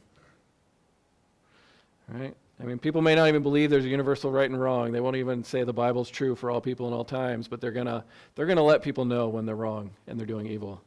Right? 2.10 2.36
I 2.62 2.66
mean, 2.66 2.78
people 2.78 3.02
may 3.02 3.16
not 3.16 3.30
even 3.30 3.42
believe 3.42 3.70
there's 3.70 3.86
a 3.86 3.90
universal 3.90 4.32
right 4.32 4.50
and 4.50 4.60
wrong. 4.60 4.92
They 4.92 5.00
won't 5.00 5.16
even 5.16 5.44
say 5.44 5.64
the 5.64 5.74
Bible's 5.74 6.10
true 6.10 6.36
for 6.36 6.52
all 6.52 6.60
people 6.60 6.88
in 6.88 6.94
all 6.94 7.06
times, 7.06 7.48
but 7.48 7.62
they're 7.62 7.72
gonna 7.72 8.04
they're 8.36 8.46
gonna 8.46 8.64
let 8.64 8.82
people 8.82 9.06
know 9.06 9.30
when 9.30 9.46
they're 9.46 9.56
wrong 9.56 9.92
and 10.08 10.20
they're 10.20 10.28
doing 10.28 10.46
evil. 10.46 10.82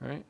Right? 0.00 0.24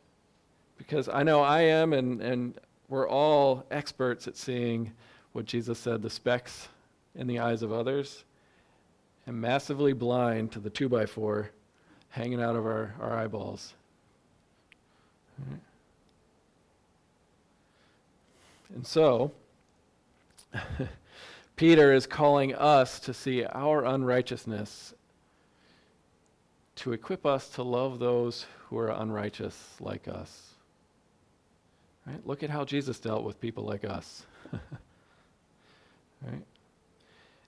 Because 0.78 1.08
I 1.08 1.24
know 1.24 1.42
I 1.42 1.62
am, 1.62 1.92
and 1.92 2.22
and 2.22 2.60
we're 2.88 3.08
all 3.08 3.64
experts 3.70 4.28
at 4.28 4.36
seeing 4.36 4.92
what 5.32 5.44
Jesus 5.44 5.78
said, 5.78 6.02
the 6.02 6.10
specks 6.10 6.68
in 7.14 7.26
the 7.26 7.38
eyes 7.38 7.62
of 7.62 7.72
others, 7.72 8.24
and 9.26 9.40
massively 9.40 9.92
blind 9.92 10.52
to 10.52 10.60
the 10.60 10.70
two 10.70 10.88
by 10.88 11.06
four 11.06 11.50
hanging 12.10 12.40
out 12.40 12.56
of 12.56 12.64
our, 12.64 12.94
our 13.00 13.16
eyeballs. 13.16 13.74
And 18.74 18.86
so, 18.86 19.32
Peter 21.56 21.92
is 21.92 22.06
calling 22.06 22.54
us 22.54 23.00
to 23.00 23.12
see 23.12 23.44
our 23.44 23.84
unrighteousness 23.84 24.94
to 26.76 26.92
equip 26.92 27.24
us 27.24 27.48
to 27.50 27.62
love 27.62 27.98
those 27.98 28.46
who 28.68 28.78
are 28.78 28.90
unrighteous 28.90 29.74
like 29.80 30.08
us. 30.08 30.55
Right? 32.06 32.24
Look 32.26 32.42
at 32.42 32.50
how 32.50 32.64
Jesus 32.64 33.00
dealt 33.00 33.24
with 33.24 33.40
people 33.40 33.64
like 33.64 33.84
us. 33.84 34.24
right? 34.52 36.44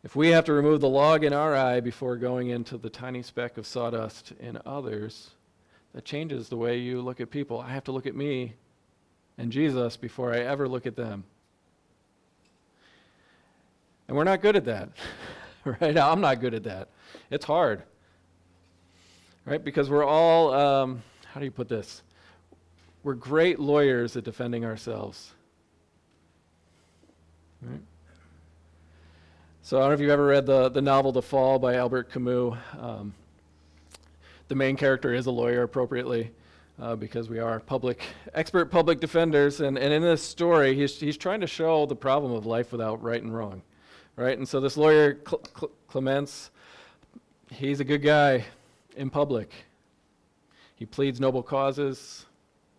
If 0.03 0.17
we 0.17 0.29
have 0.29 0.45
to 0.47 0.53
remove 0.53 0.81
the 0.81 0.89
log 0.89 1.25
in 1.25 1.33
our 1.33 1.55
eye 1.55 1.81
before 1.81 2.17
going 2.17 2.49
into 2.49 2.77
the 2.77 2.91
tiny 2.91 3.23
speck 3.23 3.57
of 3.59 3.67
sawdust 3.67 4.33
in 4.41 4.59
others, 4.67 5.31
that 5.95 6.05
changes 6.05 6.49
the 6.49 6.57
way 6.57 6.79
you 6.79 7.01
look 7.01 7.21
at 7.21 7.31
people. 7.31 7.61
I 7.61 7.71
have 7.71 7.85
to 7.85 7.93
look 7.93 8.07
at 8.07 8.15
me 8.15 8.55
and 9.37 9.53
Jesus 9.53 9.97
before 9.97 10.35
I 10.35 10.39
ever 10.41 10.69
look 10.69 10.87
at 10.87 10.97
them. 10.97 11.25
And 14.09 14.17
we're 14.17 14.25
not 14.25 14.41
good 14.41 14.57
at 14.57 14.65
that, 14.65 14.91
right? 15.65 15.97
I'm 15.97 16.21
not 16.21 16.41
good 16.41 16.55
at 16.55 16.65
that. 16.65 16.89
It's 17.31 17.45
hard, 17.45 17.83
right? 19.45 19.63
Because 19.63 19.91
we're 19.91 20.05
all, 20.05 20.53
um, 20.53 21.03
how 21.27 21.41
do 21.41 21.47
you 21.47 21.53
put 21.53 21.69
this? 21.69 22.03
We're 23.09 23.15
great 23.15 23.59
lawyers 23.59 24.19
at 24.19 24.25
defending 24.25 24.67
ourselves. 24.67 25.33
Right? 27.63 27.81
So 29.63 29.79
I 29.79 29.81
don't 29.81 29.89
know 29.89 29.95
if 29.95 30.01
you've 30.01 30.11
ever 30.11 30.27
read 30.27 30.45
the, 30.45 30.69
the 30.69 30.83
novel 30.83 31.11
The 31.11 31.23
Fall 31.23 31.59
by 31.59 31.77
Albert 31.77 32.13
Camus. 32.13 32.59
Um, 32.79 33.15
the 34.49 34.55
main 34.55 34.77
character 34.77 35.15
is 35.15 35.25
a 35.25 35.31
lawyer 35.31 35.63
appropriately 35.63 36.33
uh, 36.79 36.97
because 36.97 37.31
we 37.31 37.39
are 37.39 37.61
public 37.61 38.03
expert 38.35 38.67
public 38.67 39.01
defenders. 39.01 39.63
And, 39.63 39.79
and 39.79 39.91
in 39.91 40.03
this 40.03 40.23
story, 40.23 40.75
he's, 40.75 41.01
he's 41.01 41.17
trying 41.17 41.41
to 41.41 41.47
show 41.47 41.87
the 41.87 41.97
problem 41.97 42.33
of 42.33 42.45
life 42.45 42.73
without 42.73 43.03
right 43.03 43.23
and 43.23 43.35
wrong. 43.35 43.63
Right? 44.17 44.37
And 44.37 44.47
so 44.47 44.61
this 44.61 44.77
lawyer, 44.77 45.19
Cl- 45.27 45.43
Cl- 45.59 45.73
Clamence, 45.91 46.51
he's 47.51 47.81
a 47.81 47.85
good 47.85 48.03
guy 48.03 48.45
in 48.99 49.09
public. 49.09 49.51
He 50.77 50.85
pleads 50.85 51.19
noble 51.21 51.43
causes. 51.43 52.27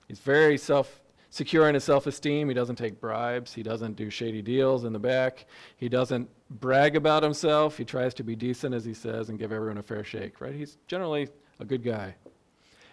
He's 0.10 0.20
very 0.20 0.58
self 0.58 1.02
secure 1.30 1.70
in 1.70 1.76
his 1.76 1.84
self 1.86 2.08
esteem. 2.08 2.50
He 2.50 2.54
doesn't 2.54 2.76
take 2.76 3.00
bribes. 3.00 3.54
He 3.54 3.64
doesn't 3.64 3.96
do 3.96 4.10
shady 4.10 4.42
deals 4.42 4.84
in 4.84 4.92
the 4.92 5.00
back. 5.00 5.46
He 5.78 5.88
doesn't 5.88 6.28
brag 6.50 6.98
about 6.98 7.24
himself. 7.24 7.78
He 7.78 7.86
tries 7.86 8.14
to 8.16 8.24
be 8.24 8.36
decent, 8.36 8.76
as 8.76 8.84
he 8.84 8.94
says, 8.94 9.30
and 9.30 9.40
give 9.40 9.54
everyone 9.54 9.78
a 9.78 9.84
fair 9.84 10.04
shake, 10.04 10.42
right? 10.42 10.54
He's 10.54 10.78
generally 10.88 11.30
a 11.60 11.66
good 11.66 11.84
guy. 11.84 12.16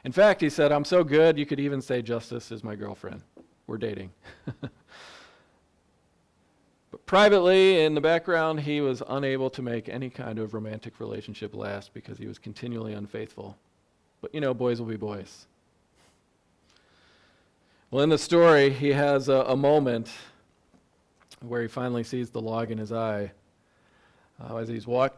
In 0.05 0.13
fact, 0.13 0.41
he 0.41 0.51
said, 0.51 0.71
I'm 0.71 0.85
so 0.85 1.03
good, 1.03 1.37
you 1.37 1.47
could 1.47 1.59
even 1.59 1.83
say 1.83 2.01
Justice 2.03 2.53
is 2.53 2.63
my 2.63 2.77
girlfriend. 2.77 3.23
We're 3.67 3.79
dating. 3.79 4.13
but 4.61 4.71
privately, 7.07 7.83
in 7.83 7.95
the 7.95 8.01
background, 8.01 8.61
he 8.61 8.81
was 8.81 9.03
unable 9.09 9.51
to 9.51 9.63
make 9.63 9.89
any 9.89 10.11
kind 10.11 10.39
of 10.39 10.55
romantic 10.55 11.01
relationship 11.01 11.57
last 11.57 11.93
because 11.93 12.19
he 12.19 12.27
was 12.27 12.39
continually 12.39 12.93
unfaithful. 12.93 13.57
But 14.21 14.33
you 14.33 14.41
know, 14.41 14.55
boys 14.55 14.81
will 14.81 14.87
be 14.87 14.97
boys. 14.97 15.47
Well, 17.89 18.03
in 18.03 18.09
the 18.09 18.19
story, 18.19 18.71
he 18.71 18.89
has 18.89 19.29
a, 19.29 19.45
a 19.47 19.57
moment 19.57 20.11
where 21.41 21.63
he 21.63 21.69
finally 21.69 22.03
sees 22.03 22.31
the 22.31 22.41
log 22.41 22.73
in 22.73 22.79
his 22.79 22.91
eye 22.91 23.31
uh, 24.43 24.57
as 24.57 24.69
he's 24.69 24.89
walk, 24.89 25.15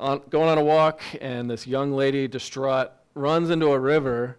on, 0.00 0.20
going 0.28 0.48
on 0.48 0.58
a 0.58 0.64
walk, 0.64 1.02
and 1.20 1.48
this 1.48 1.68
young 1.68 1.92
lady, 1.92 2.26
distraught, 2.26 2.90
runs 3.14 3.50
into 3.50 3.68
a 3.68 3.78
river 3.78 4.38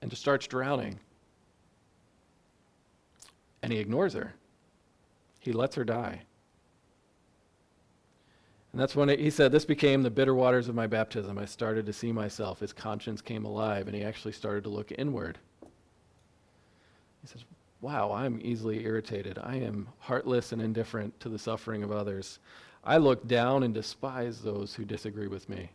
and 0.00 0.10
just 0.10 0.20
starts 0.20 0.48
drowning. 0.48 0.98
And 3.62 3.72
he 3.72 3.78
ignores 3.78 4.14
her. 4.14 4.34
He 5.38 5.52
lets 5.52 5.76
her 5.76 5.84
die. 5.84 6.22
And 8.72 8.80
that's 8.80 8.96
when 8.96 9.08
it, 9.10 9.20
he 9.20 9.30
said, 9.30 9.52
This 9.52 9.64
became 9.64 10.02
the 10.02 10.10
bitter 10.10 10.34
waters 10.34 10.68
of 10.68 10.74
my 10.74 10.88
baptism. 10.88 11.38
I 11.38 11.44
started 11.44 11.86
to 11.86 11.92
see 11.92 12.10
myself. 12.10 12.58
His 12.58 12.72
conscience 12.72 13.20
came 13.20 13.44
alive, 13.44 13.86
and 13.86 13.94
he 13.94 14.02
actually 14.02 14.32
started 14.32 14.64
to 14.64 14.70
look 14.70 14.90
inward. 14.98 15.38
He 17.22 17.28
says, 17.28 17.44
Wow, 17.80 18.12
I'm 18.12 18.40
easily 18.42 18.84
irritated. 18.84 19.38
I 19.42 19.56
am 19.56 19.88
heartless 19.98 20.52
and 20.52 20.62
indifferent 20.62 21.18
to 21.20 21.28
the 21.28 21.38
suffering 21.38 21.82
of 21.82 21.90
others. 21.90 22.38
I 22.84 22.98
look 22.98 23.26
down 23.26 23.62
and 23.62 23.74
despise 23.74 24.40
those 24.40 24.74
who 24.74 24.84
disagree 24.84 25.26
with 25.26 25.48
me. 25.48 25.70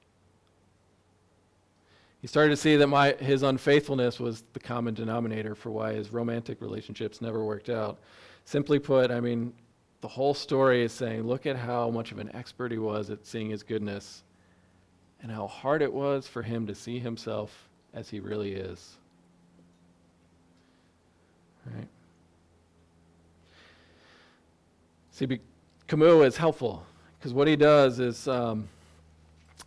He 2.21 2.27
started 2.27 2.51
to 2.51 2.57
see 2.57 2.77
that 2.77 2.87
my, 2.87 3.11
his 3.19 3.43
unfaithfulness 3.43 4.19
was 4.19 4.43
the 4.53 4.59
common 4.59 4.93
denominator 4.93 5.53
for 5.53 5.69
why 5.69 5.93
his 5.93 6.11
romantic 6.11 6.61
relationships 6.61 7.21
never 7.21 7.43
worked 7.43 7.69
out. 7.69 7.99
Simply 8.45 8.79
put, 8.79 9.11
I 9.11 9.19
mean, 9.19 9.53
the 10.01 10.07
whole 10.07 10.33
story 10.33 10.83
is 10.83 10.93
saying, 10.93 11.23
look 11.23 11.45
at 11.45 11.57
how 11.57 11.89
much 11.89 12.11
of 12.11 12.19
an 12.19 12.33
expert 12.35 12.71
he 12.71 12.77
was 12.77 13.09
at 13.09 13.25
seeing 13.25 13.49
his 13.49 13.63
goodness 13.63 14.23
and 15.21 15.31
how 15.31 15.47
hard 15.47 15.81
it 15.81 15.91
was 15.91 16.27
for 16.27 16.41
him 16.41 16.67
to 16.67 16.75
see 16.75 16.99
himself 16.99 17.67
as 17.93 18.09
he 18.09 18.19
really 18.19 18.53
is. 18.53 18.97
Right? 21.75 21.87
See, 25.11 25.39
Camus 25.87 26.27
is 26.27 26.37
helpful 26.37 26.85
because 27.17 27.33
what 27.33 27.47
he 27.47 27.55
does 27.55 27.99
is 27.99 28.27
um, 28.27 28.67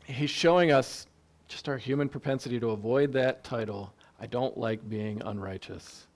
he's 0.05 0.31
showing 0.31 0.71
us 0.71 1.07
just 1.49 1.69
our 1.69 1.77
human 1.77 2.09
propensity 2.09 2.61
to 2.61 2.71
avoid 2.71 3.13
that 3.15 3.43
title. 3.43 3.93
I 4.21 4.27
don't 4.27 4.57
like 4.57 4.89
being 4.89 5.21
unrighteous. 5.25 6.07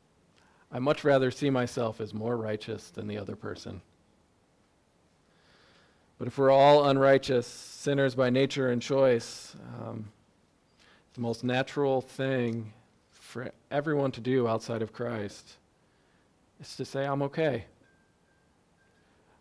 I 0.70 0.78
much 0.78 1.04
rather 1.04 1.30
see 1.30 1.50
myself 1.50 2.00
as 2.00 2.14
more 2.14 2.36
righteous 2.36 2.90
than 2.90 3.08
the 3.08 3.18
other 3.18 3.34
person. 3.34 3.80
But 6.18 6.28
if 6.28 6.38
we're 6.38 6.50
all 6.50 6.88
unrighteous, 6.88 7.46
sinners 7.46 8.14
by 8.14 8.30
nature 8.30 8.70
and 8.70 8.80
choice, 8.80 9.56
um, 9.80 10.06
the 11.14 11.20
most 11.20 11.42
natural 11.42 12.00
thing 12.00 12.72
for 13.10 13.50
everyone 13.70 14.12
to 14.12 14.20
do 14.20 14.46
outside 14.46 14.82
of 14.82 14.92
Christ 14.92 15.56
is 16.60 16.76
to 16.76 16.84
say, 16.84 17.04
I'm 17.04 17.22
okay. 17.22 17.64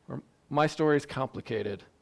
Or 0.10 0.21
my 0.49 0.67
story 0.67 0.97
is 0.97 1.06
complicated. 1.06 1.84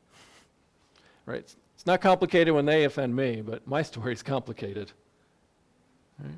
Right? 1.28 1.38
It's, 1.38 1.56
it's 1.76 1.86
not 1.86 2.02
complicated 2.02 2.54
when 2.54 2.66
they 2.66 2.84
offend 2.84 3.16
me, 3.16 3.42
but 3.42 3.66
my 3.68 3.82
story 3.92 4.12
is 4.12 4.24
complicated. 4.24 4.92
Right? 6.20 6.34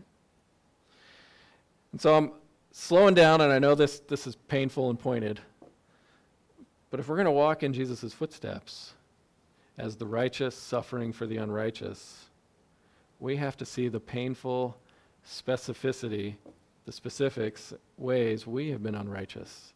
And 1.93 2.01
so 2.01 2.15
I'm 2.15 2.31
slowing 2.71 3.13
down, 3.13 3.39
and 3.39 3.51
I 3.51 3.59
know 3.59 3.75
this, 3.75 3.99
this 4.01 4.27
is 4.27 4.35
painful 4.35 4.89
and 4.89 4.99
pointed. 4.99 5.39
But 6.91 6.99
if 6.99 7.07
we're 7.07 7.15
going 7.15 7.25
to 7.25 7.31
walk 7.31 7.63
in 7.63 7.73
Jesus' 7.73 8.13
footsteps 8.13 8.93
as 9.77 9.95
the 9.95 10.05
righteous 10.05 10.55
suffering 10.55 11.13
for 11.13 11.25
the 11.25 11.37
unrighteous, 11.37 12.25
we 13.19 13.37
have 13.37 13.55
to 13.57 13.65
see 13.65 13.87
the 13.87 13.99
painful 13.99 14.77
specificity, 15.25 16.35
the 16.85 16.91
specifics, 16.91 17.73
ways 17.97 18.45
we 18.45 18.69
have 18.69 18.83
been 18.83 18.95
unrighteous. 18.95 19.73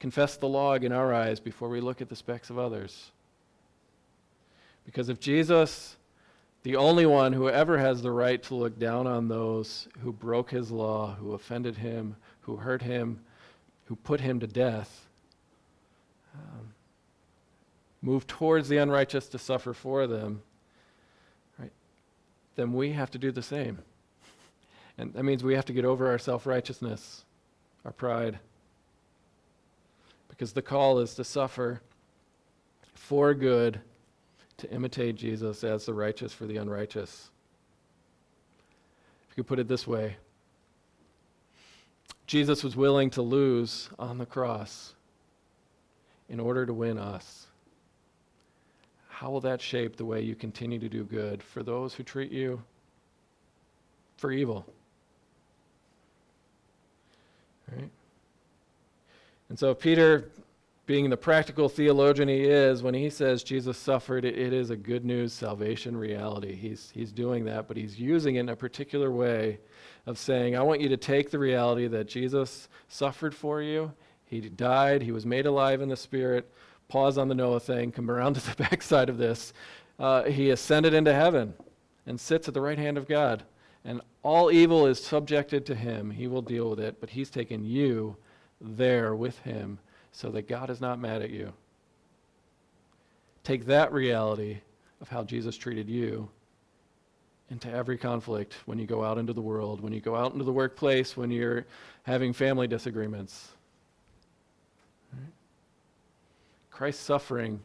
Confess 0.00 0.36
the 0.36 0.48
log 0.48 0.84
in 0.84 0.92
our 0.92 1.14
eyes 1.14 1.40
before 1.40 1.68
we 1.68 1.80
look 1.80 2.00
at 2.00 2.08
the 2.08 2.16
specks 2.16 2.50
of 2.50 2.58
others. 2.58 3.10
Because 4.84 5.08
if 5.08 5.20
Jesus, 5.20 5.96
the 6.62 6.76
only 6.76 7.06
one 7.06 7.32
who 7.32 7.48
ever 7.48 7.78
has 7.78 8.02
the 8.02 8.10
right 8.10 8.42
to 8.44 8.54
look 8.54 8.78
down 8.78 9.06
on 9.06 9.28
those 9.28 9.88
who 10.00 10.12
broke 10.12 10.50
his 10.50 10.70
law, 10.70 11.14
who 11.14 11.32
offended 11.32 11.76
him, 11.76 12.16
who 12.42 12.56
hurt 12.56 12.82
him, 12.82 13.20
who 13.86 13.96
put 13.96 14.20
him 14.20 14.40
to 14.40 14.46
death, 14.46 15.06
um, 16.34 16.74
move 18.02 18.26
towards 18.26 18.68
the 18.68 18.76
unrighteous 18.76 19.28
to 19.28 19.38
suffer 19.38 19.72
for 19.72 20.06
them, 20.06 20.42
right, 21.58 21.72
then 22.56 22.72
we 22.72 22.92
have 22.92 23.10
to 23.10 23.18
do 23.18 23.30
the 23.30 23.42
same. 23.42 23.78
And 24.98 25.12
that 25.14 25.24
means 25.24 25.42
we 25.42 25.54
have 25.54 25.64
to 25.66 25.72
get 25.72 25.84
over 25.84 26.08
our 26.08 26.18
self 26.18 26.46
righteousness, 26.46 27.24
our 27.84 27.92
pride. 27.92 28.38
Because 30.28 30.52
the 30.52 30.62
call 30.62 30.98
is 30.98 31.14
to 31.14 31.24
suffer 31.24 31.80
for 32.94 33.34
good, 33.34 33.80
to 34.56 34.70
imitate 34.70 35.16
Jesus 35.16 35.64
as 35.64 35.86
the 35.86 35.94
righteous 35.94 36.32
for 36.32 36.46
the 36.46 36.56
unrighteous. 36.56 37.30
If 39.30 39.36
you 39.36 39.42
could 39.42 39.48
put 39.48 39.58
it 39.58 39.68
this 39.68 39.86
way 39.86 40.16
Jesus 42.26 42.64
was 42.64 42.74
willing 42.74 43.10
to 43.10 43.22
lose 43.22 43.90
on 43.98 44.18
the 44.18 44.26
cross 44.26 44.94
in 46.28 46.40
order 46.40 46.64
to 46.64 46.72
win 46.72 46.98
us. 46.98 47.46
How 49.08 49.30
will 49.30 49.42
that 49.42 49.60
shape 49.60 49.96
the 49.96 50.04
way 50.04 50.22
you 50.22 50.34
continue 50.34 50.78
to 50.78 50.88
do 50.88 51.04
good 51.04 51.42
for 51.42 51.62
those 51.62 51.94
who 51.94 52.02
treat 52.02 52.32
you 52.32 52.62
for 54.16 54.32
evil? 54.32 54.66
Right? 57.76 57.90
And 59.48 59.58
so, 59.58 59.74
Peter, 59.74 60.30
being 60.86 61.08
the 61.08 61.16
practical 61.16 61.68
theologian 61.68 62.28
he 62.28 62.42
is, 62.42 62.82
when 62.82 62.94
he 62.94 63.08
says 63.08 63.42
Jesus 63.42 63.78
suffered, 63.78 64.24
it, 64.24 64.38
it 64.38 64.52
is 64.52 64.70
a 64.70 64.76
good 64.76 65.04
news 65.04 65.32
salvation 65.32 65.96
reality. 65.96 66.54
He's, 66.54 66.90
he's 66.94 67.12
doing 67.12 67.44
that, 67.46 67.68
but 67.68 67.76
he's 67.76 67.98
using 67.98 68.36
it 68.36 68.40
in 68.40 68.48
a 68.50 68.56
particular 68.56 69.10
way 69.10 69.58
of 70.06 70.18
saying, 70.18 70.56
I 70.56 70.62
want 70.62 70.80
you 70.80 70.88
to 70.90 70.96
take 70.96 71.30
the 71.30 71.38
reality 71.38 71.86
that 71.88 72.06
Jesus 72.06 72.68
suffered 72.88 73.34
for 73.34 73.62
you, 73.62 73.92
he 74.26 74.40
died, 74.40 75.02
he 75.02 75.12
was 75.12 75.24
made 75.24 75.46
alive 75.46 75.80
in 75.80 75.88
the 75.88 75.96
Spirit. 75.96 76.50
Pause 76.88 77.18
on 77.18 77.28
the 77.28 77.34
Noah 77.34 77.60
thing, 77.60 77.92
come 77.92 78.10
around 78.10 78.34
to 78.34 78.46
the 78.46 78.56
backside 78.62 79.08
of 79.08 79.18
this. 79.18 79.52
Uh, 79.98 80.24
he 80.24 80.50
ascended 80.50 80.92
into 80.92 81.14
heaven 81.14 81.54
and 82.06 82.20
sits 82.20 82.48
at 82.48 82.54
the 82.54 82.60
right 82.60 82.78
hand 82.78 82.98
of 82.98 83.08
God. 83.08 83.44
And 83.84 84.00
all 84.22 84.50
evil 84.50 84.86
is 84.86 85.02
subjected 85.02 85.66
to 85.66 85.74
him. 85.74 86.10
He 86.10 86.26
will 86.26 86.42
deal 86.42 86.70
with 86.70 86.80
it, 86.80 87.00
but 87.00 87.10
he's 87.10 87.30
taken 87.30 87.64
you 87.64 88.16
there 88.60 89.14
with 89.14 89.38
him 89.40 89.78
so 90.12 90.30
that 90.30 90.48
God 90.48 90.70
is 90.70 90.80
not 90.80 90.98
mad 90.98 91.22
at 91.22 91.30
you. 91.30 91.52
Take 93.42 93.66
that 93.66 93.92
reality 93.92 94.58
of 95.00 95.08
how 95.08 95.22
Jesus 95.22 95.56
treated 95.56 95.88
you 95.88 96.30
into 97.50 97.70
every 97.70 97.98
conflict 97.98 98.54
when 98.64 98.78
you 98.78 98.86
go 98.86 99.04
out 99.04 99.18
into 99.18 99.34
the 99.34 99.42
world, 99.42 99.82
when 99.82 99.92
you 99.92 100.00
go 100.00 100.16
out 100.16 100.32
into 100.32 100.44
the 100.44 100.52
workplace, 100.52 101.14
when 101.14 101.30
you're 101.30 101.66
having 102.04 102.32
family 102.32 102.66
disagreements. 102.66 103.52
Christ's 106.70 107.02
suffering 107.04 107.60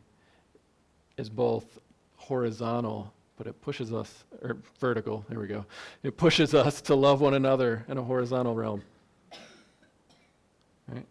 is 1.17 1.29
both 1.29 1.79
horizontal 2.17 3.13
but 3.39 3.47
it 3.47 3.59
pushes 3.61 3.93
us, 3.93 4.25
or 4.41 4.57
vertical, 4.81 5.25
there 5.29 5.39
we 5.39 5.47
go. 5.47 5.65
It 6.03 6.17
pushes 6.17 6.53
us 6.53 6.81
to 6.81 6.93
love 6.93 7.21
one 7.21 7.35
another 7.35 7.85
in 7.87 7.97
a 7.97 8.03
horizontal 8.03 8.53
realm. 8.53 8.83
Right? 10.89 11.05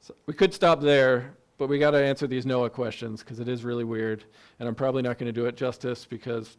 So 0.00 0.14
we 0.24 0.32
could 0.32 0.54
stop 0.54 0.80
there, 0.80 1.34
but 1.58 1.68
we 1.68 1.78
got 1.78 1.90
to 1.90 2.02
answer 2.02 2.26
these 2.26 2.46
Noah 2.46 2.70
questions 2.70 3.20
because 3.22 3.38
it 3.38 3.48
is 3.48 3.64
really 3.64 3.84
weird, 3.84 4.24
and 4.60 4.66
I'm 4.66 4.74
probably 4.74 5.02
not 5.02 5.18
going 5.18 5.26
to 5.26 5.32
do 5.32 5.44
it 5.44 5.54
justice 5.54 6.06
because 6.06 6.56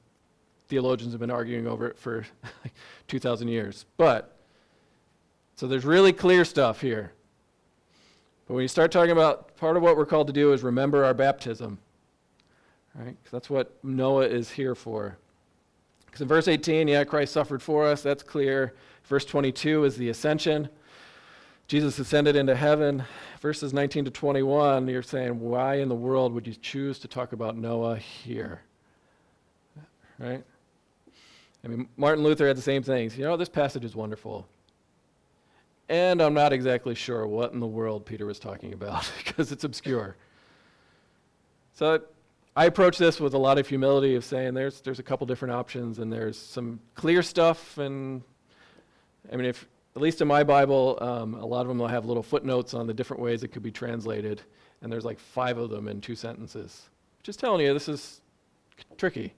theologians 0.68 1.12
have 1.12 1.20
been 1.20 1.32
arguing 1.32 1.66
over 1.66 1.88
it 1.88 1.98
for 1.98 2.28
2,000 3.08 3.48
years. 3.48 3.88
But, 3.98 4.38
so 5.56 5.66
there's 5.66 5.86
really 5.86 6.14
clear 6.14 6.46
stuff 6.46 6.82
here. 6.82 7.14
But 8.48 8.54
when 8.54 8.62
you 8.62 8.68
start 8.68 8.92
talking 8.92 9.12
about 9.12 9.58
part 9.58 9.76
of 9.76 9.82
what 9.82 9.98
we're 9.98 10.06
called 10.06 10.28
to 10.28 10.34
do 10.34 10.54
is 10.54 10.62
remember 10.62 11.04
our 11.04 11.16
baptism 11.16 11.80
right? 12.96 13.16
Because 13.18 13.32
that's 13.32 13.50
what 13.50 13.78
Noah 13.84 14.28
is 14.28 14.52
here 14.52 14.76
for. 14.76 15.18
Because 16.06 16.22
in 16.22 16.28
verse 16.28 16.48
18, 16.48 16.88
yeah, 16.88 17.04
Christ 17.04 17.34
suffered 17.34 17.62
for 17.62 17.88
us, 17.88 18.04
that's 18.04 18.24
clear. 18.24 18.74
Verse 19.06 19.26
22 19.26 19.86
is 19.86 19.98
the 19.98 20.10
ascension. 20.10 20.70
Jesus 21.68 21.98
ascended 21.98 22.36
into 22.36 22.56
heaven. 22.56 23.04
Verses 23.42 23.74
19 23.74 24.06
to 24.06 24.12
21, 24.12 24.88
you're 24.88 25.02
saying, 25.02 25.40
why 25.40 25.76
in 25.76 25.90
the 25.90 25.96
world 25.96 26.34
would 26.34 26.46
you 26.46 26.54
choose 26.54 27.00
to 27.00 27.08
talk 27.08 27.34
about 27.34 27.58
Noah 27.58 27.98
here? 27.98 28.62
Right? 30.20 30.44
I 31.64 31.68
mean, 31.68 31.88
Martin 31.98 32.24
Luther 32.24 32.48
had 32.48 32.58
the 32.58 32.62
same 32.62 32.84
things. 32.84 33.18
You 33.18 33.24
know, 33.24 33.36
this 33.36 33.50
passage 33.50 33.84
is 33.84 33.96
wonderful. 33.96 34.48
And 35.90 36.22
I'm 36.22 36.34
not 36.34 36.54
exactly 36.54 36.96
sure 36.96 37.28
what 37.28 37.54
in 37.54 37.60
the 37.60 37.68
world 37.68 38.06
Peter 38.06 38.26
was 38.26 38.40
talking 38.40 38.74
about 38.74 39.12
because 39.18 39.52
it's 39.52 39.64
obscure. 39.64 40.16
So 41.74 42.02
I 42.56 42.66
approach 42.66 43.00
this 43.00 43.20
with 43.20 43.34
a 43.34 43.38
lot 43.38 43.58
of 43.58 43.68
humility 43.68 44.14
of 44.14 44.24
saying 44.24 44.54
there's 44.54 44.82
there's 44.82 45.00
a 45.00 45.04
couple 45.04 45.26
different 45.26 45.56
options 45.56 45.98
and 45.98 46.14
there's 46.14 46.38
some 46.38 46.80
clear 46.94 47.24
stuff 47.24 47.80
and 47.80 48.22
I 49.32 49.36
mean 49.36 49.48
if 49.48 49.68
at 49.96 50.02
least 50.02 50.22
in 50.22 50.28
my 50.28 50.44
Bible 50.44 51.00
um, 51.02 51.34
a 51.34 51.46
lot 51.46 51.62
of 51.62 51.68
them 51.68 51.80
will 51.80 51.88
have 51.88 52.06
little 52.06 52.22
footnotes 52.22 52.76
on 52.76 52.86
the 52.86 52.94
different 52.94 53.24
ways 53.24 53.44
it 53.44 53.48
could 53.48 53.64
be 53.64 53.72
translated 53.72 54.42
and 54.82 54.92
there's 54.92 55.06
like 55.06 55.20
five 55.20 55.58
of 55.58 55.72
them 55.72 55.88
in 55.88 56.00
two 56.00 56.16
sentences. 56.16 56.90
Just 57.24 57.40
telling 57.40 57.66
you 57.66 57.74
this 57.74 57.90
is 57.90 58.22
tricky. 58.98 59.34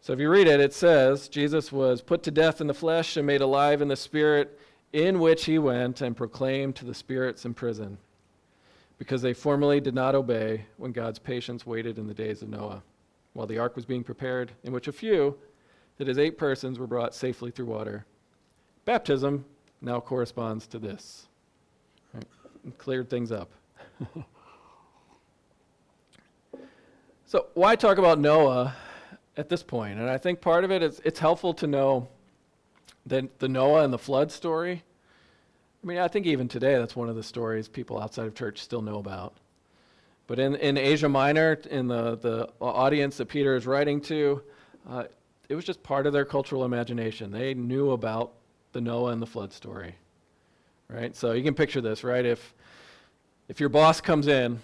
So 0.00 0.12
if 0.12 0.18
you 0.18 0.30
read 0.30 0.48
it, 0.48 0.58
it 0.58 0.74
says 0.74 1.28
Jesus 1.28 1.70
was 1.70 2.02
put 2.02 2.24
to 2.24 2.32
death 2.32 2.60
in 2.60 2.66
the 2.66 2.74
flesh 2.74 3.16
and 3.16 3.24
made 3.24 3.40
alive 3.40 3.80
in 3.80 3.86
the 3.86 3.94
spirit, 3.94 4.58
in 4.92 5.20
which 5.20 5.44
he 5.44 5.60
went 5.60 6.00
and 6.00 6.16
proclaimed 6.16 6.74
to 6.76 6.84
the 6.84 6.94
spirits 6.94 7.44
in 7.44 7.54
prison 7.54 7.98
because 9.02 9.20
they 9.20 9.32
formerly 9.32 9.80
did 9.80 9.96
not 9.96 10.14
obey 10.14 10.64
when 10.76 10.92
God's 10.92 11.18
patience 11.18 11.66
waited 11.66 11.98
in 11.98 12.06
the 12.06 12.14
days 12.14 12.40
of 12.40 12.48
Noah, 12.48 12.84
while 13.32 13.48
the 13.48 13.58
ark 13.58 13.74
was 13.74 13.84
being 13.84 14.04
prepared, 14.04 14.52
in 14.62 14.72
which 14.72 14.86
a 14.86 14.92
few, 14.92 15.36
that 15.98 16.08
is, 16.08 16.18
eight 16.18 16.38
persons, 16.38 16.78
were 16.78 16.86
brought 16.86 17.12
safely 17.12 17.50
through 17.50 17.66
water. 17.66 18.06
Baptism 18.84 19.44
now 19.80 19.98
corresponds 19.98 20.68
to 20.68 20.78
this. 20.78 21.26
Right? 22.14 22.24
cleared 22.78 23.10
things 23.10 23.32
up. 23.32 23.50
so, 27.26 27.46
why 27.54 27.74
talk 27.74 27.98
about 27.98 28.20
Noah 28.20 28.76
at 29.36 29.48
this 29.48 29.64
point? 29.64 29.98
And 29.98 30.08
I 30.08 30.16
think 30.16 30.40
part 30.40 30.62
of 30.62 30.70
it 30.70 30.80
is 30.80 31.00
it's 31.04 31.18
helpful 31.18 31.54
to 31.54 31.66
know 31.66 32.06
that 33.06 33.40
the 33.40 33.48
Noah 33.48 33.82
and 33.82 33.92
the 33.92 33.98
flood 33.98 34.30
story 34.30 34.84
I 35.82 35.86
mean, 35.86 35.98
I 35.98 36.06
think 36.06 36.26
even 36.26 36.46
today 36.46 36.76
that's 36.78 36.94
one 36.94 37.08
of 37.08 37.16
the 37.16 37.22
stories 37.22 37.66
people 37.68 38.00
outside 38.00 38.26
of 38.26 38.34
church 38.34 38.60
still 38.60 38.82
know 38.82 38.98
about. 38.98 39.34
But 40.28 40.38
in, 40.38 40.54
in 40.56 40.78
Asia 40.78 41.08
Minor, 41.08 41.60
in 41.68 41.88
the, 41.88 42.16
the 42.16 42.48
audience 42.60 43.16
that 43.16 43.26
Peter 43.26 43.56
is 43.56 43.66
writing 43.66 44.00
to, 44.02 44.42
uh, 44.88 45.04
it 45.48 45.56
was 45.56 45.64
just 45.64 45.82
part 45.82 46.06
of 46.06 46.12
their 46.12 46.24
cultural 46.24 46.64
imagination. 46.64 47.32
They 47.32 47.54
knew 47.54 47.90
about 47.90 48.32
the 48.72 48.80
Noah 48.80 49.10
and 49.10 49.20
the 49.20 49.26
flood 49.26 49.52
story. 49.52 49.96
Right? 50.88 51.16
So 51.16 51.32
you 51.32 51.42
can 51.42 51.54
picture 51.54 51.80
this, 51.80 52.04
right? 52.04 52.24
If, 52.24 52.54
if 53.48 53.58
your 53.58 53.68
boss 53.68 54.00
comes 54.00 54.28
in 54.28 54.60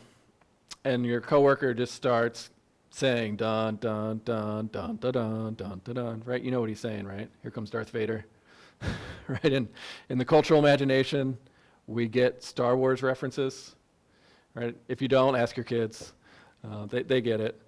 and 0.84 1.04
your 1.04 1.20
coworker 1.20 1.74
just 1.74 1.94
starts 1.94 2.50
saying 2.90 3.36
dun 3.36 3.76
dun 3.76 4.20
dun 4.24 4.68
dun 4.72 4.96
dun 4.96 5.12
dun 5.12 5.54
dun 5.54 5.80
dun 5.84 5.94
dun, 5.94 6.22
right? 6.24 6.40
You 6.40 6.50
know 6.50 6.60
what 6.60 6.68
he's 6.68 6.80
saying, 6.80 7.06
right? 7.06 7.28
Here 7.42 7.50
comes 7.50 7.70
Darth 7.70 7.90
Vader. 7.90 8.24
right? 9.28 9.44
In, 9.44 9.68
in 10.08 10.18
the 10.18 10.24
cultural 10.24 10.60
imagination, 10.60 11.38
we 11.86 12.08
get 12.08 12.42
Star 12.42 12.76
Wars 12.76 13.02
references, 13.02 13.76
right? 14.54 14.76
If 14.88 15.00
you 15.00 15.08
don't, 15.08 15.36
ask 15.36 15.56
your 15.56 15.64
kids. 15.64 16.12
Uh, 16.64 16.86
they, 16.86 17.02
they 17.02 17.20
get 17.20 17.40
it, 17.40 17.60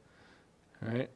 right? 0.82 1.08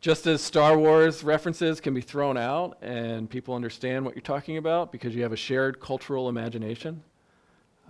Just 0.00 0.26
as 0.26 0.40
Star 0.40 0.78
Wars 0.78 1.22
references 1.22 1.80
can 1.80 1.92
be 1.92 2.00
thrown 2.00 2.38
out 2.38 2.78
and 2.80 3.28
people 3.28 3.54
understand 3.54 4.04
what 4.04 4.14
you're 4.14 4.22
talking 4.22 4.56
about 4.56 4.92
because 4.92 5.14
you 5.14 5.22
have 5.22 5.32
a 5.32 5.36
shared 5.36 5.80
cultural 5.80 6.28
imagination, 6.28 7.02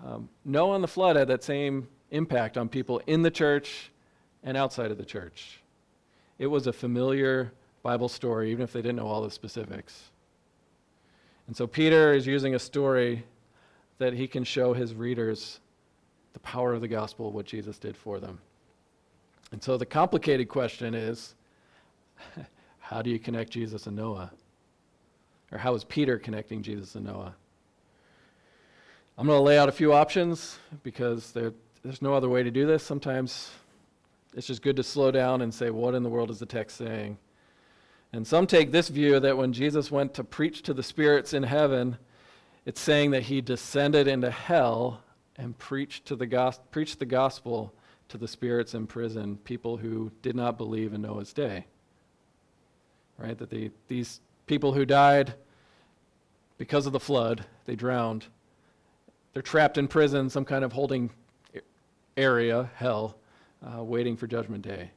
Um, 0.05 0.29
Noah 0.45 0.75
and 0.77 0.85
the 0.85 0.89
flood 0.89 1.17
had 1.17 1.29
that 1.29 1.45
same 1.45 1.87
impact 2.11 2.57
on 2.57 2.69
people 2.69 3.01
in 3.07 3.23
the 3.23 3.31
church 3.31 3.93
and 4.43 4.57
outside 4.57 4.91
of 4.91 4.99
the 4.99 5.05
church. 5.05 5.61
It 6.39 6.47
was 6.47 6.67
a 6.67 6.73
familiar 6.73 7.53
Bible 7.83 8.09
story, 8.09 8.51
even 8.51 8.65
if 8.65 8.73
they 8.73 8.81
didn't 8.83 8.97
know 8.97 9.07
all 9.07 9.23
the 9.23 9.31
specifics. 9.31 10.11
And 11.51 11.57
so 11.57 11.67
Peter 11.67 12.13
is 12.13 12.29
using 12.29 12.55
a 12.55 12.61
story 12.61 13.25
that 13.99 14.13
he 14.13 14.29
can 14.29 14.45
show 14.45 14.73
his 14.73 14.95
readers 14.95 15.59
the 16.33 16.39
power 16.39 16.73
of 16.73 16.81
the 16.81 16.87
gospel, 16.87 17.33
what 17.33 17.45
Jesus 17.45 17.77
did 17.77 17.97
for 17.97 18.21
them. 18.21 18.39
And 19.51 19.61
so 19.61 19.77
the 19.77 19.85
complicated 19.85 20.49
question 20.49 20.95
is 20.95 21.35
how 22.79 23.03
do 23.03 23.11
you 23.11 23.19
connect 23.19 23.51
Jesus 23.51 23.89
and 23.89 23.97
Noah? 23.97 24.31
Or 25.51 25.59
how 25.59 25.75
is 25.75 25.83
Peter 25.83 26.21
connecting 26.21 26.63
Jesus 26.63 26.95
and 26.95 27.05
Noah? 27.05 27.35
I'm 29.19 29.27
going 29.27 29.37
to 29.37 29.43
lay 29.43 29.59
out 29.59 29.69
a 29.69 29.73
few 29.73 29.93
options 29.93 30.57
because 30.85 31.33
there, 31.33 31.53
there's 31.83 32.01
no 32.01 32.15
other 32.15 32.29
way 32.29 32.45
to 32.45 32.53
do 32.53 32.65
this. 32.65 32.85
Sometimes 32.85 33.51
it's 34.37 34.47
just 34.47 34.63
good 34.63 34.77
to 34.77 34.85
slow 34.85 35.11
down 35.11 35.41
and 35.41 35.53
say, 35.53 35.71
what 35.71 35.97
in 35.97 36.05
the 36.05 36.11
world 36.11 36.31
is 36.31 36.39
the 36.39 36.47
text 36.47 36.77
saying? 36.77 37.19
And 38.13 38.27
some 38.27 38.47
take 38.47 38.73
this 38.73 38.89
view 38.89 39.21
that 39.21 39.37
when 39.37 39.53
Jesus 39.53 39.91
went 39.91 40.15
to 40.15 40.25
preach 40.25 40.63
to 40.63 40.75
the 40.75 40.83
spirits 40.83 41.33
in 41.33 41.45
heaven, 41.45 41.97
it's 42.67 42.81
saying 42.81 43.13
that 43.13 43.25
he 43.25 43.41
descended 43.41 44.09
into 44.09 44.31
hell 44.31 45.03
and 45.37 45.57
preached, 45.57 46.07
to 46.07 46.17
the 46.17 46.27
gos- 46.27 46.61
preached 46.71 46.99
the 46.99 47.07
gospel 47.07 47.73
to 48.09 48.19
the 48.19 48.29
spirits 48.29 48.75
in 48.75 48.87
prison, 48.87 49.37
people 49.45 49.77
who 49.77 50.11
did 50.23 50.35
not 50.35 50.59
believe 50.59 50.93
in 50.93 51.03
Noah's 51.03 51.33
day. 51.33 51.67
Right? 53.17 53.39
That 53.39 53.51
the, 53.51 53.71
these 53.87 54.21
people 54.47 54.73
who 54.73 54.85
died 54.85 55.35
because 56.59 56.87
of 56.87 56.93
the 56.93 57.01
flood, 57.01 57.45
they 57.67 57.77
drowned, 57.77 58.27
they're 59.33 59.43
trapped 59.43 59.79
in 59.79 59.87
prison, 59.87 60.29
some 60.29 60.45
kind 60.45 60.65
of 60.65 60.73
holding 60.73 61.11
area, 62.17 62.69
hell, 62.75 63.17
uh, 63.65 63.83
waiting 63.83 64.17
for 64.17 64.27
Judgment 64.27 64.63
Day. 64.63 64.91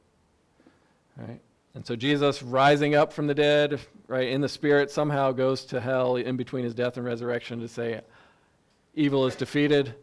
Right? 1.15 1.39
And 1.75 1.85
so 1.85 1.95
Jesus, 1.95 2.43
rising 2.43 2.93
up 2.93 3.11
from 3.11 3.27
the 3.27 3.33
dead, 3.33 3.79
right, 4.07 4.27
in 4.27 4.41
the 4.41 4.49
spirit, 4.49 4.91
somehow 4.91 5.31
goes 5.31 5.65
to 5.65 5.79
hell 5.79 6.17
in 6.17 6.37
between 6.37 6.63
his 6.63 6.75
death 6.75 6.97
and 6.97 7.05
resurrection 7.05 7.59
to 7.61 7.67
say, 7.67 8.01
Evil 8.95 9.25
is 9.25 9.35
defeated, 9.35 9.95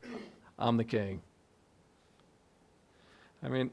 I'm 0.58 0.76
the 0.76 0.84
king. 0.84 1.22
I 3.42 3.48
mean, 3.48 3.70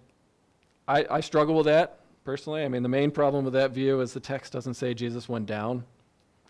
I, 0.88 1.06
I 1.10 1.20
struggle 1.22 1.56
with 1.56 1.66
that 1.66 2.00
personally. 2.24 2.64
I 2.64 2.68
mean, 2.68 2.84
the 2.84 2.90
main 2.90 3.10
problem 3.10 3.44
with 3.44 3.54
that 3.56 3.72
view 3.72 4.02
is 4.02 4.14
the 4.14 4.20
text 4.20 4.54
doesn't 4.54 4.76
say 4.76 4.94
Jesus 4.94 5.28
went 5.28 5.48
down 5.48 5.84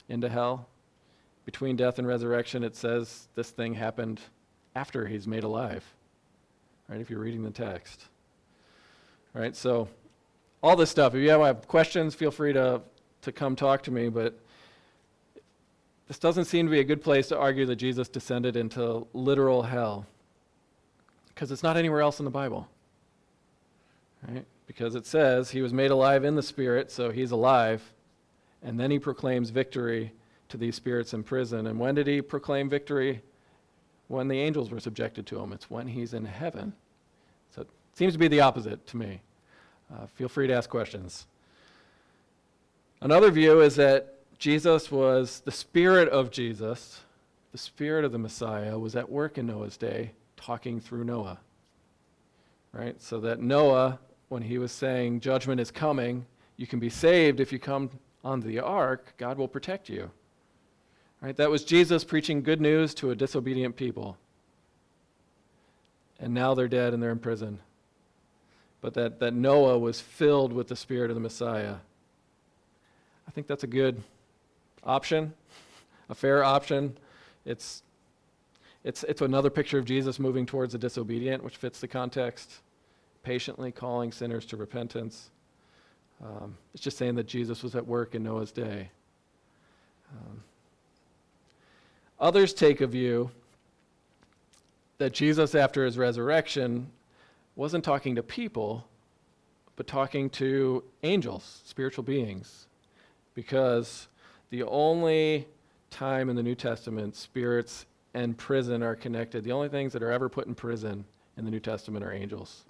into 0.10 0.28
hell. 0.28 0.68
Between 1.46 1.78
death 1.78 1.98
and 1.98 2.06
resurrection, 2.06 2.64
it 2.64 2.76
says 2.76 3.30
this 3.36 3.52
thing 3.52 3.74
happened 3.74 4.20
after 4.76 5.08
he's 5.08 5.28
made 5.28 5.44
alive. 5.44 5.84
Right, 6.90 7.00
if 7.00 7.10
you're 7.10 7.20
reading 7.20 7.44
the 7.44 7.52
text. 7.52 8.06
All 9.34 9.42
right, 9.42 9.56
so 9.56 9.88
all 10.68 10.76
this 10.76 10.90
stuff. 10.90 11.16
If 11.16 11.22
you 11.22 11.30
have 11.30 11.66
questions, 11.68 12.14
feel 12.14 12.30
free 12.30 12.52
to, 12.52 12.82
to 13.22 13.32
come 13.32 13.56
talk 13.56 13.84
to 13.84 13.92
me, 13.92 14.10
but 14.10 14.38
this 16.10 16.20
doesn't 16.20 16.46
seem 16.46 16.66
to 16.66 16.72
be 16.72 16.82
a 16.82 16.84
good 16.84 17.02
place 17.02 17.30
to 17.30 17.38
argue 17.38 17.66
that 17.68 17.78
Jesus 17.78 18.10
descended 18.10 18.58
into 18.58 19.08
literal 19.14 19.64
hell 19.64 20.06
because 21.30 21.52
it's 21.52 21.64
not 21.64 21.78
anywhere 21.78 22.02
else 22.02 22.20
in 22.20 22.26
the 22.26 22.32
Bible. 22.32 22.68
Right? 24.28 24.46
Because 24.66 24.96
it 24.96 25.06
says 25.06 25.52
he 25.52 25.62
was 25.62 25.72
made 25.72 25.92
alive 25.92 26.26
in 26.26 26.36
the 26.36 26.44
spirit, 26.44 26.92
so 26.92 27.12
he's 27.12 27.32
alive, 27.32 27.82
and 28.62 28.78
then 28.78 28.92
he 28.92 29.00
proclaims 29.00 29.52
victory 29.52 30.12
to 30.50 30.58
these 30.58 30.76
spirits 30.76 31.14
in 31.14 31.24
prison. 31.24 31.68
And 31.68 31.80
when 31.80 31.96
did 31.96 32.08
he 32.08 32.22
proclaim 32.22 32.70
victory? 32.70 33.22
When 34.10 34.28
the 34.28 34.40
angels 34.40 34.70
were 34.70 34.80
subjected 34.80 35.26
to 35.28 35.40
him. 35.40 35.54
It's 35.54 35.70
when 35.70 35.88
he's 35.88 36.14
in 36.14 36.26
heaven. 36.26 36.74
So 37.54 37.62
it 37.62 37.70
seems 37.94 38.14
to 38.14 38.20
be 38.20 38.28
the 38.28 38.42
opposite 38.42 38.86
to 38.88 38.98
me. 38.98 39.22
Uh, 39.94 40.06
feel 40.16 40.28
free 40.28 40.48
to 40.48 40.54
ask 40.54 40.70
questions. 40.70 41.28
Another 43.02 43.32
view 43.32 43.62
is 43.62 43.76
that 43.76 44.16
Jesus 44.38 44.92
was, 44.92 45.42
the 45.42 45.52
Spirit 45.52 46.10
of 46.10 46.32
Jesus, 46.32 47.02
the 47.52 47.58
Spirit 47.58 48.04
of 48.04 48.12
the 48.12 48.18
Messiah, 48.18 48.78
was 48.78 48.96
at 48.96 49.10
work 49.10 49.38
in 49.38 49.48
Noah's 49.48 49.78
day, 49.78 50.12
talking 50.36 50.80
through 50.80 51.06
Noah. 51.06 51.40
Right? 52.74 53.02
So 53.02 53.20
that 53.22 53.40
Noah, 53.40 54.00
when 54.30 54.42
he 54.42 54.58
was 54.58 54.72
saying, 54.72 55.22
Judgment 55.22 55.62
is 55.62 55.72
coming, 55.72 56.26
you 56.58 56.68
can 56.68 56.80
be 56.80 56.90
saved 56.90 57.40
if 57.40 57.52
you 57.52 57.60
come 57.60 57.90
on 58.24 58.42
the 58.42 58.60
ark, 58.60 59.14
God 59.18 59.38
will 59.38 59.48
protect 59.48 59.90
you. 59.90 60.12
Right? 61.22 61.36
That 61.36 61.50
was 61.50 61.64
Jesus 61.64 62.04
preaching 62.04 62.44
good 62.44 62.62
news 62.62 62.94
to 62.96 63.12
a 63.12 63.16
disobedient 63.16 63.76
people. 63.76 64.18
And 66.20 66.34
now 66.34 66.54
they're 66.54 66.68
dead 66.68 66.94
and 66.94 67.02
they're 67.02 67.12
in 67.12 67.20
prison 67.20 67.60
but 68.82 68.94
that, 68.94 69.20
that 69.20 69.34
Noah 69.34 69.78
was 69.78 70.00
filled 70.00 70.54
with 70.54 70.68
the 70.68 70.76
Spirit 70.76 71.10
of 71.10 71.16
the 71.16 71.22
Messiah. 71.22 71.76
I 73.28 73.32
think 73.32 73.48
that's 73.48 73.64
a 73.64 73.68
good 73.68 74.02
option, 74.84 75.34
a 76.10 76.16
fair 76.16 76.44
option. 76.44 76.98
It's, 77.46 77.84
it's, 78.84 79.04
it's 79.04 79.22
another 79.22 79.50
picture 79.50 79.78
of 79.78 79.86
Jesus 79.86 80.20
moving 80.20 80.46
towards 80.46 80.74
the 80.74 80.80
disobedient, 80.80 81.44
which 81.44 81.58
fits 81.58 81.80
the 81.80 81.88
context, 81.88 82.52
patiently 83.24 83.72
calling 83.72 84.12
sinners 84.12 84.46
to 84.48 84.58
repentance. 84.58 85.30
Um, 86.24 86.58
it's 86.74 86.84
just 86.84 86.98
saying 86.98 87.16
that 87.16 87.28
Jesus 87.28 87.64
was 87.64 87.76
at 87.76 87.86
work 87.86 88.16
in 88.16 88.24
Noah's 88.24 88.52
day. 88.52 88.90
Um, 90.12 90.44
others 92.20 92.54
take 92.54 92.82
a 92.82 92.88
view 92.88 93.30
that 94.98 95.14
Jesus, 95.14 95.54
after 95.54 95.86
his 95.86 95.98
resurrection, 95.98 96.90
wasn't 97.58 97.84
talking 97.84 98.16
to 98.16 98.24
people, 98.24 98.88
but 99.76 99.88
talking 99.88 100.30
to 100.30 100.84
angels, 101.04 101.62
spiritual 101.66 102.04
beings. 102.04 102.68
Because 103.34 104.08
the 104.52 104.64
only 104.64 105.48
time 105.90 106.30
in 106.30 106.36
the 106.36 106.44
New 106.44 106.56
Testament 106.56 107.16
spirits 107.16 107.86
and 108.14 108.38
prison 108.38 108.82
are 108.84 108.96
connected, 108.96 109.44
the 109.44 109.52
only 109.52 109.70
things 109.70 109.92
that 109.94 110.04
are 110.04 110.12
ever 110.12 110.30
put 110.30 110.48
in 110.48 110.56
prison 110.56 111.04
in 111.36 111.46
the 111.46 111.52
New 111.52 111.60
Testament 111.60 112.06
are 112.06 112.14
angels. 112.14 112.64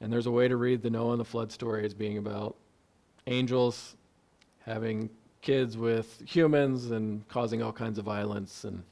And 0.00 0.12
there's 0.12 0.26
a 0.26 0.30
way 0.30 0.48
to 0.48 0.56
read 0.56 0.80
the 0.80 0.90
Noah 0.90 1.12
and 1.12 1.20
the 1.20 1.24
flood 1.24 1.50
story 1.50 1.84
as 1.84 1.94
being 1.94 2.18
about 2.18 2.56
angels 3.26 3.96
having 4.64 5.10
kids 5.42 5.76
with 5.76 6.22
humans 6.26 6.90
and 6.90 7.26
causing 7.28 7.62
all 7.62 7.72
kinds 7.72 7.98
of 7.98 8.04
violence 8.04 8.64
and 8.64 8.82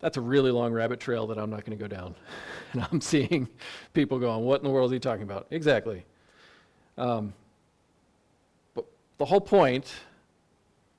that's 0.00 0.16
a 0.16 0.20
really 0.20 0.50
long 0.50 0.72
rabbit 0.72 1.00
trail 1.00 1.26
that 1.26 1.38
I'm 1.38 1.50
not 1.50 1.64
going 1.64 1.76
to 1.76 1.82
go 1.82 1.88
down. 1.88 2.14
and 2.72 2.86
I'm 2.90 3.00
seeing 3.00 3.48
people 3.94 4.18
going, 4.18 4.44
What 4.44 4.60
in 4.60 4.64
the 4.64 4.70
world 4.70 4.90
is 4.90 4.96
he 4.96 5.00
talking 5.00 5.24
about? 5.24 5.46
Exactly. 5.50 6.04
Um, 6.96 7.32
but 8.74 8.86
the 9.18 9.24
whole 9.24 9.40
point 9.40 9.92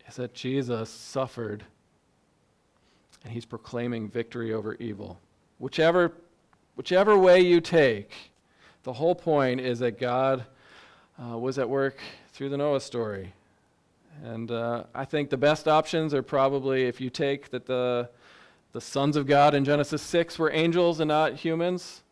is 0.08 0.16
that 0.16 0.34
Jesus 0.34 0.90
suffered 0.90 1.64
and 3.24 3.34
he's 3.34 3.46
proclaiming 3.46 4.10
victory 4.10 4.54
over 4.54 4.76
evil. 4.76 5.20
Whichever, 5.60 6.14
whichever 6.76 7.18
way 7.18 7.42
you 7.42 7.60
take, 7.60 8.32
the 8.84 8.94
whole 8.94 9.16
point 9.16 9.60
is 9.60 9.80
that 9.80 10.00
God 10.00 10.46
uh, 11.22 11.38
was 11.38 11.60
at 11.60 11.70
work 11.70 11.98
through 12.32 12.50
the 12.50 12.58
Noah 12.58 12.80
story. 12.80 13.34
And 14.24 14.52
uh, 14.52 14.86
I 14.96 15.06
think 15.06 15.30
the 15.30 15.38
best 15.38 15.68
options 15.68 16.14
are 16.14 16.24
probably 16.24 16.86
if 16.86 17.02
you 17.02 17.10
take 17.10 17.52
that 17.52 17.66
the 17.66 18.10
the 18.72 18.82
sons 18.82 19.16
of 19.16 19.26
God 19.26 19.56
in 19.56 19.66
Genesis 19.66 20.02
6 20.02 20.38
were 20.38 20.52
angels 20.52 21.00
and 21.00 21.08
not 21.08 21.36
humans, 21.36 22.04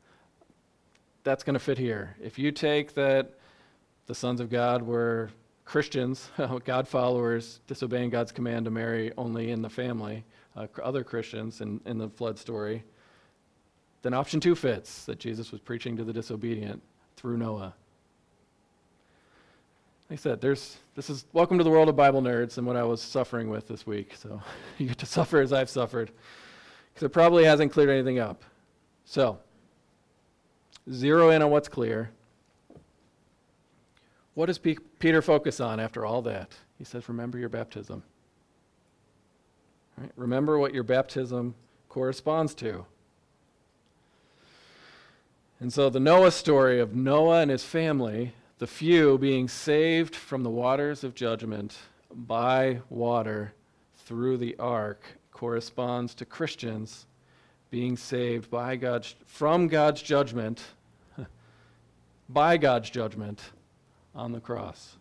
that's 1.23 1.43
going 1.43 1.53
to 1.53 1.59
fit 1.59 1.77
here. 1.77 2.15
If 2.21 2.39
you 2.39 2.51
take 2.51 2.95
that 2.95 3.33
the 4.07 4.15
sons 4.15 4.39
of 4.39 4.49
God 4.49 4.81
were 4.81 5.29
Christians, 5.65 6.29
God 6.65 6.87
followers, 6.87 7.59
disobeying 7.67 8.09
God's 8.09 8.31
command 8.31 8.65
to 8.65 8.71
marry 8.71 9.11
only 9.17 9.51
in 9.51 9.61
the 9.61 9.69
family, 9.69 10.23
uh, 10.55 10.67
other 10.81 11.03
Christians 11.03 11.61
in, 11.61 11.79
in 11.85 11.97
the 11.97 12.09
flood 12.09 12.39
story, 12.39 12.83
then 14.01 14.13
option 14.13 14.39
two 14.39 14.55
fits 14.55 15.05
that 15.05 15.19
Jesus 15.19 15.51
was 15.51 15.61
preaching 15.61 15.97
to 15.97 16.03
the 16.03 16.13
disobedient 16.13 16.81
through 17.17 17.37
Noah. 17.37 17.75
Like 20.09 20.19
I 20.19 20.21
said, 20.21 20.39
there's, 20.39 20.77
this 20.95 21.09
is 21.09 21.25
welcome 21.33 21.57
to 21.57 21.63
the 21.65 21.69
world 21.69 21.89
of 21.89 21.97
Bible 21.97 22.21
nerds 22.21 22.57
and 22.57 22.65
what 22.65 22.77
I 22.77 22.83
was 22.83 23.01
suffering 23.01 23.49
with 23.49 23.67
this 23.67 23.85
week. 23.85 24.15
So 24.15 24.41
you 24.77 24.87
get 24.87 24.97
to 24.99 25.05
suffer 25.05 25.41
as 25.41 25.51
I've 25.51 25.69
suffered 25.69 26.11
because 26.97 27.05
it 27.05 27.13
probably 27.13 27.43
hasn't 27.43 27.71
cleared 27.71 27.91
anything 27.91 28.17
up. 28.17 28.43
So, 29.05 29.38
zero 30.91 31.29
in 31.29 31.43
on 31.43 31.51
what's 31.51 31.67
clear. 31.67 32.10
What 34.33 34.47
does 34.47 34.57
P- 34.57 34.79
Peter 34.97 35.21
focus 35.21 35.60
on 35.60 35.79
after 35.79 36.07
all 36.07 36.23
that? 36.23 36.55
He 36.79 36.83
says, 36.83 37.07
Remember 37.07 37.38
your 37.38 37.49
baptism. 37.49 38.01
Right? 39.95 40.10
Remember 40.15 40.57
what 40.57 40.73
your 40.73 40.81
baptism 40.81 41.53
corresponds 41.88 42.55
to. 42.55 42.83
And 45.60 45.71
so, 45.71 45.91
the 45.91 45.99
Noah 45.99 46.31
story 46.31 46.79
of 46.79 46.95
Noah 46.95 47.41
and 47.41 47.51
his 47.51 47.63
family, 47.63 48.33
the 48.57 48.65
few 48.65 49.19
being 49.19 49.47
saved 49.47 50.15
from 50.15 50.41
the 50.41 50.49
waters 50.49 51.03
of 51.03 51.13
judgment 51.13 51.77
by 52.12 52.79
water 52.89 53.53
through 53.97 54.38
the 54.38 54.55
ark, 54.57 55.03
corresponds 55.38 56.15
to 56.15 56.26
Christians 56.26 57.06
being 57.69 57.95
saved 57.95 58.50
by 58.50 58.76
God's, 58.76 59.13
from 59.28 59.67
God's 59.67 60.02
judgment, 60.02 60.63
by 62.30 62.58
God's 62.58 62.89
judgment 62.89 63.52
on 64.15 64.32
the 64.32 64.39
cross. 64.39 64.97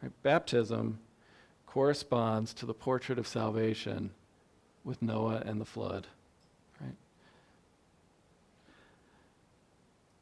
Right? 0.00 0.12
Baptism 0.22 1.00
corresponds 1.66 2.54
to 2.54 2.66
the 2.66 2.74
portrait 2.74 3.18
of 3.18 3.26
salvation 3.26 4.10
with 4.84 5.02
Noah 5.02 5.42
and 5.44 5.60
the 5.60 5.64
flood. 5.64 6.06
Right? 6.80 6.94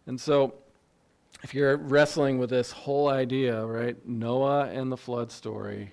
And 0.06 0.18
so, 0.18 0.54
if 1.42 1.52
you're 1.52 1.76
wrestling 1.76 2.38
with 2.38 2.48
this 2.48 2.72
whole 2.72 3.10
idea, 3.10 3.62
right, 3.62 4.08
Noah 4.08 4.70
and 4.72 4.90
the 4.90 4.96
flood 4.96 5.30
story 5.30 5.92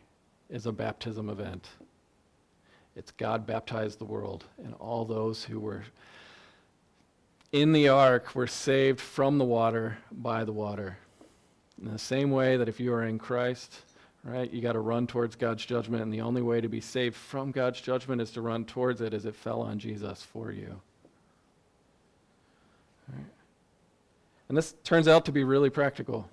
is 0.49 0.65
a 0.65 0.71
baptism 0.71 1.29
event. 1.29 1.67
It's 2.95 3.11
God 3.11 3.45
baptized 3.47 3.99
the 3.99 4.05
world, 4.05 4.45
and 4.63 4.73
all 4.75 5.05
those 5.05 5.43
who 5.43 5.59
were 5.59 5.83
in 7.51 7.71
the 7.71 7.89
ark 7.89 8.35
were 8.35 8.47
saved 8.47 8.99
from 8.99 9.37
the 9.37 9.45
water 9.45 9.97
by 10.11 10.43
the 10.43 10.51
water. 10.51 10.97
In 11.81 11.91
the 11.91 11.99
same 11.99 12.31
way 12.31 12.57
that 12.57 12.69
if 12.69 12.79
you 12.79 12.93
are 12.93 13.03
in 13.03 13.17
Christ, 13.17 13.81
right, 14.23 14.51
you 14.51 14.61
got 14.61 14.73
to 14.73 14.79
run 14.79 15.07
towards 15.07 15.35
God's 15.35 15.65
judgment, 15.65 16.03
and 16.03 16.13
the 16.13 16.21
only 16.21 16.41
way 16.41 16.61
to 16.61 16.69
be 16.69 16.81
saved 16.81 17.15
from 17.15 17.51
God's 17.51 17.81
judgment 17.81 18.21
is 18.21 18.31
to 18.31 18.41
run 18.41 18.65
towards 18.65 19.01
it 19.01 19.13
as 19.13 19.25
it 19.25 19.35
fell 19.35 19.61
on 19.61 19.79
Jesus 19.79 20.21
for 20.21 20.51
you. 20.51 20.79
And 24.49 24.57
this 24.57 24.75
turns 24.83 25.07
out 25.07 25.25
to 25.25 25.31
be 25.31 25.43
really 25.43 25.69
practical. 25.69 26.29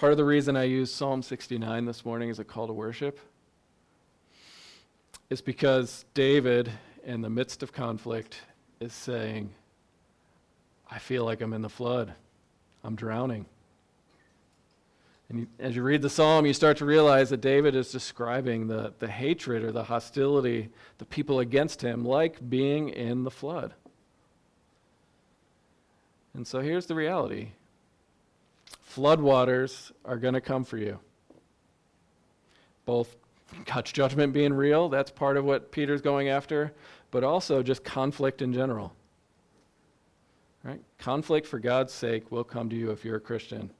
Part 0.00 0.12
of 0.12 0.16
the 0.16 0.24
reason 0.24 0.56
I 0.56 0.62
use 0.62 0.90
Psalm 0.90 1.22
69 1.22 1.84
this 1.84 2.06
morning 2.06 2.30
as 2.30 2.38
a 2.38 2.44
call 2.44 2.66
to 2.66 2.72
worship 2.72 3.20
is 5.28 5.42
because 5.42 6.06
David, 6.14 6.72
in 7.04 7.20
the 7.20 7.28
midst 7.28 7.62
of 7.62 7.74
conflict, 7.74 8.40
is 8.80 8.94
saying, 8.94 9.50
I 10.90 10.98
feel 10.98 11.26
like 11.26 11.42
I'm 11.42 11.52
in 11.52 11.60
the 11.60 11.68
flood. 11.68 12.14
I'm 12.82 12.96
drowning. 12.96 13.44
And 15.28 15.40
you, 15.40 15.46
as 15.58 15.76
you 15.76 15.82
read 15.82 16.00
the 16.00 16.08
psalm, 16.08 16.46
you 16.46 16.54
start 16.54 16.78
to 16.78 16.86
realize 16.86 17.28
that 17.28 17.42
David 17.42 17.76
is 17.76 17.92
describing 17.92 18.68
the, 18.68 18.94
the 19.00 19.08
hatred 19.08 19.62
or 19.62 19.70
the 19.70 19.84
hostility, 19.84 20.70
the 20.96 21.04
people 21.04 21.40
against 21.40 21.82
him, 21.82 22.06
like 22.06 22.48
being 22.48 22.88
in 22.88 23.24
the 23.24 23.30
flood. 23.30 23.74
And 26.32 26.46
so 26.46 26.60
here's 26.60 26.86
the 26.86 26.94
reality 26.94 27.50
floodwaters 28.94 29.92
are 30.04 30.16
going 30.16 30.34
to 30.34 30.40
come 30.40 30.64
for 30.64 30.76
you. 30.76 30.98
Both 32.84 33.16
God's 33.66 33.92
judgment 33.92 34.32
being 34.32 34.52
real, 34.52 34.88
that's 34.88 35.10
part 35.10 35.36
of 35.36 35.44
what 35.44 35.72
Peter's 35.72 36.00
going 36.00 36.28
after, 36.28 36.72
but 37.10 37.24
also 37.24 37.62
just 37.62 37.84
conflict 37.84 38.42
in 38.42 38.52
general. 38.52 38.92
Right? 40.62 40.80
Conflict 40.98 41.46
for 41.46 41.58
God's 41.58 41.92
sake 41.92 42.30
will 42.30 42.44
come 42.44 42.68
to 42.70 42.76
you 42.76 42.90
if 42.90 43.04
you're 43.04 43.16
a 43.16 43.20
Christian. 43.20 43.70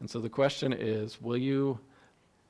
And 0.00 0.08
so 0.08 0.20
the 0.20 0.30
question 0.30 0.72
is 0.72 1.20
will 1.20 1.36
you 1.36 1.78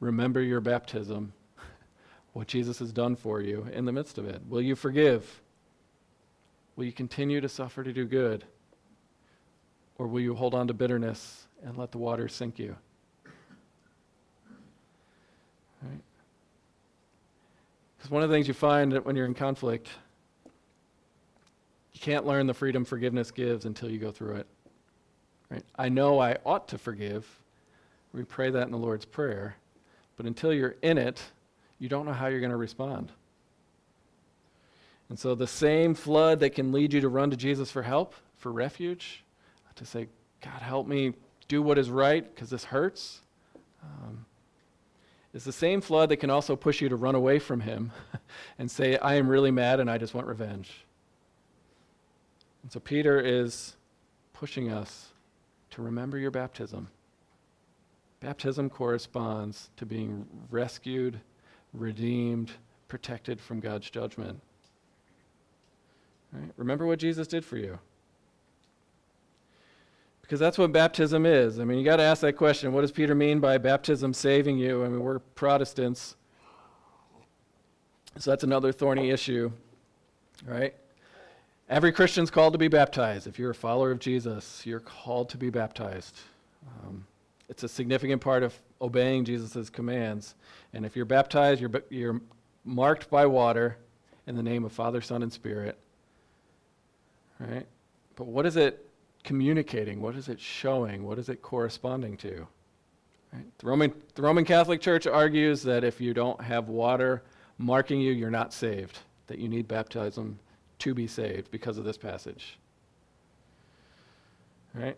remember 0.01 0.41
your 0.43 0.61
baptism, 0.61 1.33
what 2.33 2.47
Jesus 2.47 2.79
has 2.79 2.93
done 2.93 3.17
for 3.17 3.41
you 3.41 3.67
in 3.73 3.85
the 3.85 3.93
midst 3.93 4.19
of 4.19 4.27
it? 4.27 4.43
Will 4.49 4.63
you 4.63 4.77
forgive? 4.77 5.43
Will 6.77 6.85
you 6.85 6.93
continue 6.93 7.41
to 7.41 7.49
suffer 7.49 7.83
to 7.83 7.93
do 7.93 8.05
good? 8.05 8.45
Or 9.99 10.07
will 10.07 10.21
you 10.21 10.35
hold 10.35 10.55
on 10.55 10.69
to 10.69 10.75
bitterness 10.75 11.47
and 11.65 11.77
let 11.77 11.91
the 11.91 11.99
water 11.99 12.29
sink 12.29 12.59
you? 12.59 12.77
Right? 15.83 16.01
Because 17.97 18.11
one 18.11 18.23
of 18.23 18.31
the 18.31 18.35
things 18.35 18.47
you 18.47 18.55
find 18.55 18.93
that 18.93 19.05
when 19.05 19.17
you're 19.17 19.27
in 19.27 19.35
conflict, 19.35 19.89
you 21.93 22.01
can't 22.01 22.25
learn 22.25 22.47
the 22.47 22.55
freedom 22.55 22.85
forgiveness 22.85 23.33
gives 23.33 23.65
until 23.65 23.91
you 23.91 23.99
go 23.99 24.13
through 24.13 24.37
it. 24.37 24.47
Right? 25.51 25.65
I 25.77 25.89
know 25.89 26.21
I 26.21 26.37
ought 26.47 26.69
to 26.69 26.79
forgive. 26.79 27.27
We 28.13 28.23
pray 28.23 28.51
that 28.51 28.63
in 28.63 28.71
the 28.71 28.79
Lord's 28.79 29.05
Prayer. 29.05 29.57
But 30.17 30.27
until 30.27 30.53
you're 30.53 30.77
in 30.83 30.97
it, 30.97 31.21
you 31.81 31.89
don't 31.89 32.07
know 32.07 32.13
how 32.13 32.29
you're 32.29 32.41
going 32.41 32.51
to 32.51 32.57
respond. 32.57 33.11
And 35.09 35.19
so 35.19 35.35
the 35.35 35.47
same 35.47 35.95
flood 35.95 36.41
that 36.41 36.51
can 36.51 36.71
lead 36.71 36.93
you 36.93 37.01
to 37.01 37.09
run 37.09 37.31
to 37.31 37.37
Jesus 37.37 37.71
for 37.71 37.83
help, 37.83 38.15
for 38.37 38.53
refuge, 38.53 39.25
to 39.79 39.87
say, 39.87 40.09
God, 40.43 40.63
help 40.63 40.87
me 40.87 41.15
do 41.49 41.63
what 41.63 41.79
is 41.79 41.91
right 41.91 42.33
because 42.35 42.51
this 42.51 42.65
hurts. 42.65 43.23
Um, 43.83 44.27
it's 45.35 45.45
the 45.45 45.53
same 45.53 45.81
flood 45.81 46.09
that 46.11 46.19
can 46.19 46.31
also 46.31 46.57
push 46.57 46.81
you 46.81 46.89
to 46.89 46.97
run 46.97 47.15
away 47.15 47.39
from 47.39 47.61
Him 47.61 47.93
and 48.59 48.71
say, 48.71 48.97
I 48.99 49.15
am 49.15 49.29
really 49.29 49.51
mad 49.51 49.81
and 49.81 49.91
I 49.91 49.99
just 49.99 50.15
want 50.15 50.27
revenge. 50.27 50.85
And 52.63 52.73
so 52.73 52.81
Peter 52.81 53.21
is 53.21 53.77
pushing 54.33 54.71
us 54.71 55.09
to 55.71 55.83
remember 55.83 56.19
your 56.19 56.31
baptism. 56.31 56.89
Baptism 58.21 58.69
corresponds 58.69 59.71
to 59.77 59.87
being 59.87 60.27
rescued, 60.51 61.21
redeemed, 61.73 62.51
protected 62.89 63.41
from 63.41 63.61
God's 63.61 63.89
judgment. 63.91 64.41
Right? 66.33 66.51
Remember 66.57 66.87
what 66.87 66.99
Jesus 66.99 67.29
did 67.29 67.45
for 67.45 67.57
you. 67.57 67.79
Because 70.29 70.41
that's 70.41 70.59
what 70.59 70.73
baptism 70.73 71.25
is. 71.25 71.59
I 71.59 71.65
mean, 71.65 71.79
you 71.79 71.85
got 71.87 71.97
to 71.97 72.03
ask 72.03 72.21
that 72.21 72.35
question 72.35 72.75
what 72.75 72.83
does 72.83 72.93
Peter 72.93 73.15
mean 73.15 73.41
by 73.41 73.57
baptism 73.57 74.13
saving 74.13 74.59
you? 74.59 74.85
I 74.85 74.89
mean, 74.89 75.01
we're 75.01 75.21
Protestants. 75.21 76.17
So 78.19 78.31
that's 78.31 78.45
another 78.45 78.71
thorny 78.71 79.09
issue, 79.09 79.51
right? 80.45 80.75
Every 81.71 81.93
Christian's 81.93 82.31
called 82.31 82.53
to 82.53 82.59
be 82.59 82.69
baptized. 82.69 83.27
If 83.27 83.39
you're 83.39 83.53
a 83.53 83.55
follower 83.55 83.91
of 83.91 84.01
Jesus, 84.01 84.67
you're 84.67 84.81
called 84.81 85.31
to 85.31 85.39
be 85.39 85.49
baptized. 85.49 86.19
Um, 86.67 87.07
it's 87.49 87.63
a 87.63 87.69
significant 87.69 88.21
part 88.21 88.43
of 88.43 88.55
obeying 88.83 89.25
Jesus' 89.25 89.71
commands. 89.71 90.35
And 90.75 90.85
if 90.85 90.95
you're 90.95 91.07
baptized, 91.07 91.59
you're, 91.59 91.71
you're 91.89 92.21
marked 92.67 93.09
by 93.09 93.25
water 93.25 93.79
in 94.27 94.37
the 94.37 94.43
name 94.43 94.67
of 94.67 94.73
Father, 94.73 95.01
Son, 95.01 95.23
and 95.23 95.33
Spirit. 95.33 95.79
Right? 97.41 97.67
But 98.17 98.27
what 98.27 98.45
is 98.45 98.57
it 98.57 98.88
communicating? 99.29 100.01
What 100.01 100.17
is 100.17 100.31
it 100.31 100.41
showing? 100.41 101.05
What 101.05 101.19
is 101.19 101.29
it 101.29 101.43
corresponding 101.43 102.17
to? 102.17 102.47
Right? 103.31 103.45
The, 103.59 103.67
Roman, 103.67 103.93
the 104.15 104.23
Roman 104.23 104.47
Catholic 104.47 104.81
Church 104.81 105.07
argues 105.07 105.63
that 105.65 105.85
if 105.85 106.01
you 106.01 106.15
don't 106.15 106.41
have 106.41 106.71
water 106.71 107.23
marking 107.59 108.01
you, 108.01 108.13
you're 108.13 108.31
not 108.31 108.55
saved, 108.55 109.01
that 109.27 109.39
you 109.39 109.47
need 109.47 109.69
baptism 109.69 110.39
to 110.79 110.95
be 110.95 111.07
saved 111.07 111.51
because 111.51 111.77
of 111.77 111.85
this 111.85 111.99
passage. 111.99 112.59
Right? 114.75 114.97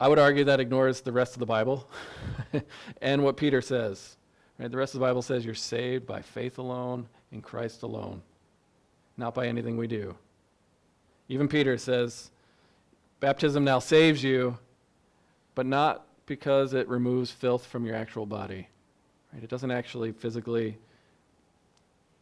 I 0.00 0.08
would 0.08 0.18
argue 0.18 0.44
that 0.44 0.58
ignores 0.58 1.02
the 1.02 1.12
rest 1.12 1.34
of 1.34 1.40
the 1.40 1.46
Bible 1.46 1.86
and 3.02 3.22
what 3.22 3.36
Peter 3.36 3.60
says. 3.60 4.16
Right? 4.58 4.70
The 4.70 4.78
rest 4.78 4.94
of 4.94 5.00
the 5.00 5.06
Bible 5.06 5.20
says 5.20 5.44
you're 5.44 5.54
saved 5.54 6.06
by 6.06 6.22
faith 6.22 6.56
alone 6.56 7.08
in 7.30 7.42
Christ 7.42 7.82
alone, 7.82 8.22
not 9.18 9.34
by 9.34 9.48
anything 9.48 9.76
we 9.76 9.86
do. 9.86 10.16
Even 11.28 11.46
Peter 11.46 11.76
says 11.76 12.30
Baptism 13.20 13.64
now 13.64 13.78
saves 13.78 14.22
you, 14.22 14.58
but 15.54 15.66
not 15.66 16.06
because 16.26 16.74
it 16.74 16.88
removes 16.88 17.30
filth 17.30 17.64
from 17.64 17.86
your 17.86 17.94
actual 17.94 18.26
body. 18.26 18.68
Right? 19.32 19.42
It 19.42 19.48
doesn't 19.48 19.70
actually 19.70 20.12
physically 20.12 20.76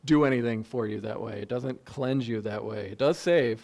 do 0.05 0.25
anything 0.25 0.63
for 0.63 0.87
you 0.87 1.01
that 1.01 1.21
way. 1.21 1.41
It 1.41 1.49
doesn't 1.49 1.85
cleanse 1.85 2.29
you 2.29 2.41
that 2.43 2.65
way. 2.65 2.91
It 2.91 2.99
does 2.99 3.19
save. 3.19 3.63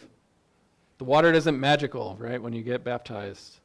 The 0.99 1.05
water 1.05 1.33
isn't 1.33 1.59
magical, 1.59 2.17
right, 2.19 2.41
when 2.41 2.53
you 2.53 2.63
get 2.63 2.83
baptized. 2.83 3.61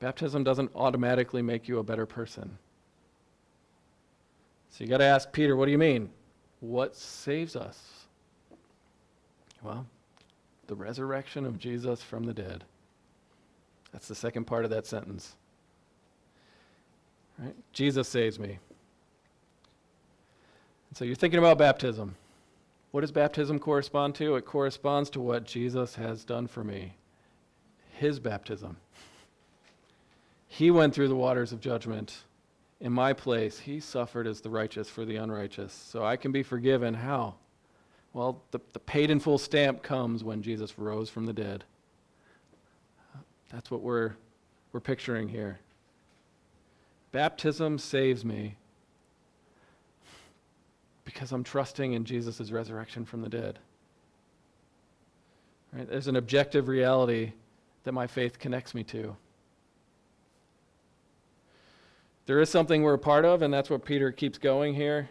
Baptism 0.00 0.42
doesn't 0.42 0.70
automatically 0.74 1.42
make 1.42 1.68
you 1.68 1.78
a 1.78 1.82
better 1.82 2.06
person. 2.06 2.58
So 4.70 4.84
you 4.84 4.90
got 4.90 4.98
to 4.98 5.04
ask 5.04 5.30
Peter, 5.32 5.54
what 5.54 5.66
do 5.66 5.70
you 5.70 5.78
mean? 5.78 6.10
What 6.60 6.96
saves 6.96 7.56
us? 7.56 8.06
Well, 9.62 9.86
the 10.66 10.74
resurrection 10.74 11.46
of 11.46 11.58
Jesus 11.58 12.02
from 12.02 12.24
the 12.24 12.34
dead. 12.34 12.64
That's 13.92 14.08
the 14.08 14.14
second 14.14 14.44
part 14.44 14.64
of 14.64 14.70
that 14.70 14.86
sentence. 14.86 15.34
Right? 17.38 17.54
Jesus 17.72 18.08
saves 18.08 18.38
me. 18.38 18.58
And 20.88 20.96
so 20.96 21.04
you're 21.04 21.14
thinking 21.14 21.38
about 21.38 21.58
baptism. 21.58 22.16
What 22.90 23.00
does 23.00 23.12
baptism 23.12 23.58
correspond 23.58 24.14
to? 24.16 24.36
It 24.36 24.44
corresponds 24.44 25.08
to 25.10 25.20
what 25.20 25.44
Jesus 25.44 25.94
has 25.94 26.24
done 26.24 26.46
for 26.46 26.62
me 26.62 26.94
his 28.02 28.18
baptism. 28.18 28.76
He 30.48 30.70
went 30.70 30.92
through 30.92 31.08
the 31.08 31.14
waters 31.14 31.52
of 31.52 31.60
judgment. 31.60 32.24
In 32.80 32.92
my 32.92 33.12
place, 33.12 33.60
he 33.60 33.78
suffered 33.78 34.26
as 34.26 34.40
the 34.40 34.50
righteous 34.50 34.88
for 34.90 35.04
the 35.04 35.16
unrighteous. 35.16 35.72
So 35.72 36.04
I 36.04 36.16
can 36.16 36.32
be 36.32 36.42
forgiven. 36.42 36.94
How? 36.94 37.36
Well, 38.12 38.42
the, 38.50 38.60
the 38.72 38.80
paid 38.80 39.10
in 39.10 39.20
full 39.20 39.38
stamp 39.38 39.82
comes 39.82 40.24
when 40.24 40.42
Jesus 40.42 40.78
rose 40.78 41.08
from 41.08 41.26
the 41.26 41.32
dead. 41.32 41.64
That's 43.52 43.70
what 43.70 43.82
we're, 43.82 44.12
we're 44.72 44.80
picturing 44.80 45.28
here. 45.28 45.58
Baptism 47.12 47.78
saves 47.78 48.24
me 48.24 48.56
because 51.04 51.32
I'm 51.32 51.44
trusting 51.44 51.92
in 51.92 52.04
Jesus' 52.04 52.50
resurrection 52.50 53.04
from 53.04 53.20
the 53.20 53.28
dead. 53.28 53.58
Right? 55.72 55.88
There's 55.88 56.06
an 56.06 56.16
objective 56.16 56.68
reality 56.68 57.32
that 57.84 57.92
my 57.92 58.06
faith 58.06 58.38
connects 58.38 58.74
me 58.74 58.84
to. 58.84 59.16
There 62.24 62.40
is 62.40 62.48
something 62.48 62.82
we're 62.82 62.94
a 62.94 62.98
part 62.98 63.24
of, 63.24 63.42
and 63.42 63.52
that's 63.52 63.68
what 63.68 63.84
Peter 63.84 64.12
keeps 64.12 64.38
going 64.38 64.74
here. 64.74 65.10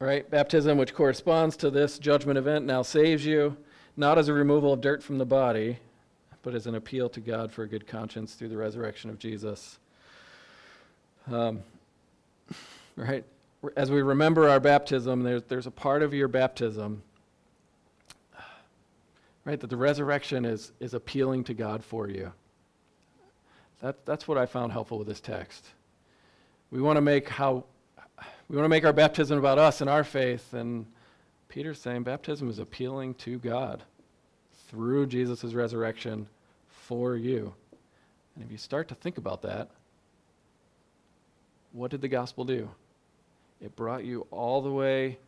Right? 0.00 0.28
Baptism, 0.28 0.78
which 0.78 0.94
corresponds 0.94 1.56
to 1.58 1.70
this 1.70 1.98
judgment 1.98 2.38
event, 2.38 2.64
now 2.64 2.82
saves 2.82 3.24
you, 3.24 3.56
not 3.96 4.18
as 4.18 4.28
a 4.28 4.32
removal 4.32 4.72
of 4.72 4.80
dirt 4.80 5.02
from 5.02 5.18
the 5.18 5.26
body, 5.26 5.78
but 6.44 6.54
as 6.54 6.66
an 6.66 6.74
appeal 6.74 7.08
to 7.08 7.20
God 7.20 7.50
for 7.50 7.62
a 7.62 7.66
good 7.68 7.86
conscience 7.86 8.34
through 8.34 8.50
the 8.50 8.56
resurrection 8.56 9.10
of 9.10 9.18
Jesus. 9.18 9.78
Um, 11.32 11.62
right? 12.96 13.24
As 13.76 13.90
we 13.90 14.02
remember 14.02 14.48
our 14.48 14.60
baptism, 14.60 15.22
there's, 15.22 15.42
there's 15.44 15.66
a 15.66 15.70
part 15.70 16.02
of 16.02 16.12
your 16.12 16.28
baptism, 16.28 17.02
right, 19.46 19.58
that 19.58 19.70
the 19.70 19.76
resurrection 19.76 20.44
is, 20.44 20.72
is 20.80 20.92
appealing 20.92 21.44
to 21.44 21.54
God 21.54 21.82
for 21.82 22.08
you. 22.08 22.30
That, 23.80 24.04
that's 24.04 24.28
what 24.28 24.36
I 24.36 24.44
found 24.44 24.72
helpful 24.72 24.98
with 24.98 25.08
this 25.08 25.20
text. 25.20 25.66
We 26.70 26.82
want 26.82 26.98
to 26.98 27.00
make 27.00 27.28
how 27.28 27.64
we 28.48 28.56
want 28.56 28.66
to 28.66 28.70
make 28.70 28.84
our 28.84 28.92
baptism 28.92 29.38
about 29.38 29.58
us 29.58 29.80
and 29.80 29.88
our 29.88 30.04
faith, 30.04 30.52
and 30.52 30.84
Peter's 31.48 31.80
saying 31.80 32.02
baptism 32.02 32.50
is 32.50 32.58
appealing 32.58 33.14
to 33.14 33.38
God 33.38 33.82
through 34.68 35.06
Jesus' 35.06 35.54
resurrection 35.54 36.26
for 36.86 37.16
you. 37.16 37.54
And 38.34 38.44
if 38.44 38.50
you 38.50 38.58
start 38.58 38.88
to 38.88 38.94
think 38.94 39.18
about 39.18 39.42
that, 39.42 39.70
what 41.72 41.90
did 41.90 42.00
the 42.00 42.08
gospel 42.08 42.44
do? 42.44 42.70
It 43.60 43.74
brought 43.76 44.04
you 44.04 44.26
all 44.30 44.62
the 44.62 44.70
way 44.70 45.18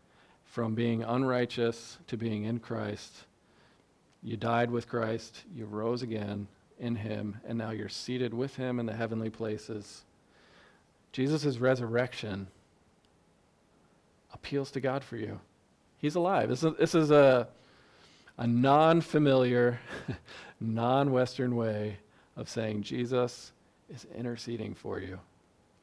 from 0.45 0.75
being 0.75 1.03
unrighteous 1.03 1.99
to 2.07 2.17
being 2.17 2.45
in 2.45 2.59
Christ. 2.59 3.13
You 4.23 4.37
died 4.37 4.71
with 4.71 4.89
Christ, 4.89 5.43
you 5.55 5.67
rose 5.67 6.03
again 6.03 6.47
in 6.79 6.97
Him, 6.97 7.41
and 7.47 7.59
now 7.59 7.71
you're 7.71 7.89
seated 7.89 8.35
with 8.35 8.57
Him 8.57 8.79
in 8.79 8.87
the 8.87 8.95
heavenly 8.95 9.31
places. 9.31 10.05
Jesus' 11.13 11.59
resurrection 11.59 12.49
appeals 14.33 14.71
to 14.73 14.81
God 14.81 15.03
for 15.03 15.17
you. 15.17 15.41
He's 15.99 16.15
alive. 16.15 16.49
This 16.49 16.63
is, 16.63 16.77
this 16.79 16.95
is 16.95 17.11
a, 17.11 17.49
a 18.37 18.47
non 18.47 19.01
familiar, 19.01 19.81
non 20.61 21.13
Western 21.13 21.57
way 21.57 21.99
of 22.37 22.49
saying 22.49 22.83
Jesus 22.83 23.53
is 23.93 24.07
interceding 24.17 24.75
for 24.75 25.01
you 25.01 25.19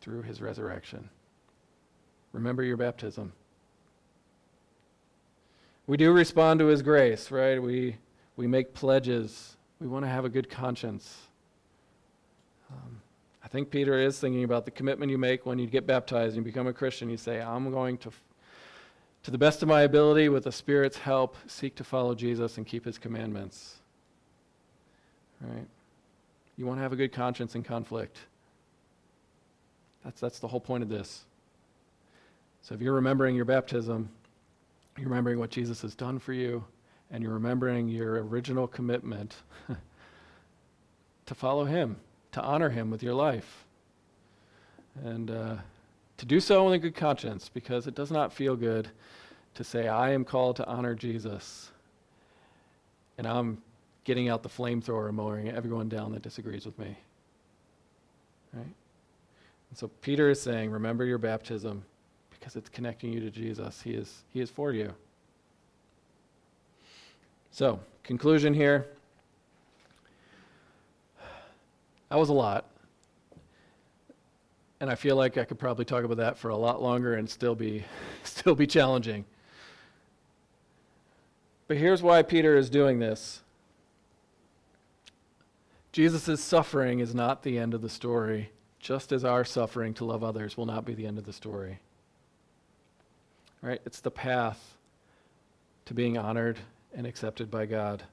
through 0.02 0.22
his 0.22 0.42
resurrection. 0.42 1.10
Remember 2.32 2.64
your 2.64 2.78
baptism. 2.78 3.32
We 5.86 5.98
do 5.98 6.12
respond 6.12 6.60
to 6.60 6.68
his 6.68 6.82
grace, 6.82 7.30
right? 7.32 7.62
We, 7.62 7.98
we 8.36 8.48
make 8.48 8.74
pledges. 8.74 9.58
We 9.80 9.88
want 9.88 10.06
to 10.06 10.10
have 10.10 10.26
a 10.26 10.30
good 10.30 10.50
conscience. 10.50 11.18
Um, 12.72 13.02
I 13.44 13.48
think 13.48 13.70
Peter 13.70 14.00
is 14.00 14.20
thinking 14.20 14.44
about 14.44 14.66
the 14.66 14.72
commitment 14.72 15.12
you 15.12 15.18
make 15.18 15.46
when 15.46 15.60
you 15.60 15.68
get 15.68 15.86
baptized 15.86 16.36
and 16.36 16.46
you 16.46 16.52
become 16.52 16.68
a 16.68 16.74
Christian. 16.74 17.10
You 17.10 17.18
say, 17.18 17.42
I'm 17.42 17.70
going 17.72 17.98
to 18.00 18.12
to 19.24 19.32
the 19.32 19.38
best 19.38 19.62
of 19.62 19.70
my 19.70 19.84
ability, 19.84 20.28
with 20.28 20.44
the 20.44 20.52
Spirit's 20.52 20.98
help, 20.98 21.38
seek 21.48 21.76
to 21.76 21.84
follow 21.86 22.14
Jesus 22.14 22.58
and 22.58 22.68
keep 22.68 22.84
his 22.84 22.98
commandments. 22.98 23.76
Right? 25.44 25.68
You 26.58 26.66
want 26.66 26.80
to 26.80 26.84
have 26.84 26.94
a 26.94 26.96
good 26.96 27.12
conscience 27.12 27.56
in 27.56 27.64
conflict. 27.64 28.18
That's, 30.04 30.20
that's 30.20 30.40
the 30.40 30.48
whole 30.48 30.60
point 30.60 30.84
of 30.84 30.90
this. 30.90 31.26
So 32.62 32.76
if 32.76 32.82
you're 32.82 32.94
remembering 32.94 33.36
your 33.36 33.46
baptism, 33.46 34.10
you're 34.98 35.10
remembering 35.10 35.40
what 35.40 35.50
Jesus 35.50 35.82
has 35.82 35.96
done 35.96 36.20
for 36.20 36.34
you, 36.34 36.64
and 37.12 37.24
you're 37.24 37.34
remembering 37.34 37.90
your 37.90 38.24
original 38.24 38.68
commitment 38.68 39.36
to 41.26 41.36
follow 41.36 41.66
him, 41.66 41.98
to 42.32 42.42
honor 42.42 42.70
him 42.70 42.90
with 42.90 43.04
your 43.04 43.14
life. 43.14 43.66
And 45.04 45.32
uh, 45.32 45.56
to 46.18 46.26
do 46.26 46.40
so 46.40 46.68
in 46.68 46.74
a 46.74 46.78
good 46.78 46.96
conscience, 46.96 47.50
because 47.50 47.88
it 47.88 47.96
does 47.96 48.12
not 48.12 48.32
feel 48.32 48.56
good 48.56 48.90
to 49.56 49.64
say, 49.64 49.88
I 49.88 50.12
am 50.12 50.24
called 50.24 50.56
to 50.58 50.66
honor 50.66 50.96
Jesus, 50.96 51.72
and 53.18 53.28
I'm 53.28 53.62
getting 54.04 54.30
out 54.30 54.44
the 54.44 54.50
flamethrower 54.50 55.08
and 55.08 55.16
mowing 55.16 55.50
everyone 55.50 55.90
down 55.90 56.12
that 56.12 56.22
disagrees 56.22 56.66
with 56.66 56.78
me. 56.78 56.98
Right? 58.54 58.64
And 59.70 59.78
so 59.78 59.88
Peter 60.02 60.30
is 60.30 60.42
saying, 60.42 60.72
remember 60.72 61.06
your 61.06 61.18
baptism 61.18 61.84
because 62.32 62.56
it's 62.56 62.70
connecting 62.70 63.14
you 63.14 63.20
to 63.22 63.30
Jesus. 63.30 63.82
He 63.82 63.92
is, 63.92 64.24
he 64.32 64.42
is 64.42 64.50
for 64.50 64.74
you. 64.74 64.94
So, 67.52 67.80
conclusion 68.04 68.54
here. 68.54 68.88
That 72.10 72.18
was 72.18 72.30
a 72.30 72.34
lot. 72.34 72.66
And 74.80 74.90
I 74.90 74.96
feel 74.96 75.16
like 75.16 75.38
I 75.38 75.46
could 75.46 75.60
probably 75.60 75.86
talk 75.86 76.04
about 76.04 76.18
that 76.18 76.38
for 76.38 76.50
a 76.50 76.58
lot 76.58 76.82
longer 76.82 77.14
and 77.14 77.30
still 77.30 77.56
be 77.56 77.86
still 78.24 78.56
be 78.56 78.68
challenging. 78.68 79.24
But 81.68 81.78
here's 81.78 82.04
why 82.04 82.24
Peter 82.24 82.58
is 82.58 82.70
doing 82.70 83.00
this. 83.00 83.43
Jesus' 85.94 86.44
suffering 86.44 87.00
is 87.00 87.14
not 87.14 87.44
the 87.44 87.60
end 87.60 87.76
of 87.76 87.82
the 87.82 87.90
story, 87.90 88.50
just 88.80 89.12
as 89.12 89.24
our 89.24 89.46
suffering 89.46 89.94
to 89.94 90.06
love 90.06 90.24
others 90.24 90.58
will 90.58 90.66
not 90.66 90.86
be 90.86 90.96
the 90.96 91.06
end 91.06 91.20
of 91.20 91.24
the 91.24 91.32
story. 91.32 91.80
Right? 93.62 93.80
It's 93.86 94.02
the 94.02 94.12
path 94.12 94.76
to 95.86 95.94
being 95.94 96.18
honored 96.18 96.58
and 96.96 97.06
accepted 97.06 97.52
by 97.52 97.68
God. 97.68 98.04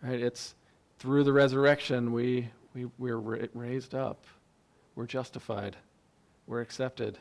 Right? 0.00 0.20
It's 0.20 0.54
through 1.00 1.24
the 1.24 1.32
resurrection 1.32 2.12
we, 2.12 2.48
we, 2.72 2.86
we're 2.96 3.48
raised 3.52 3.96
up, 3.96 4.24
we're 4.94 5.06
justified, 5.06 5.76
we're 6.46 6.60
accepted. 6.60 7.18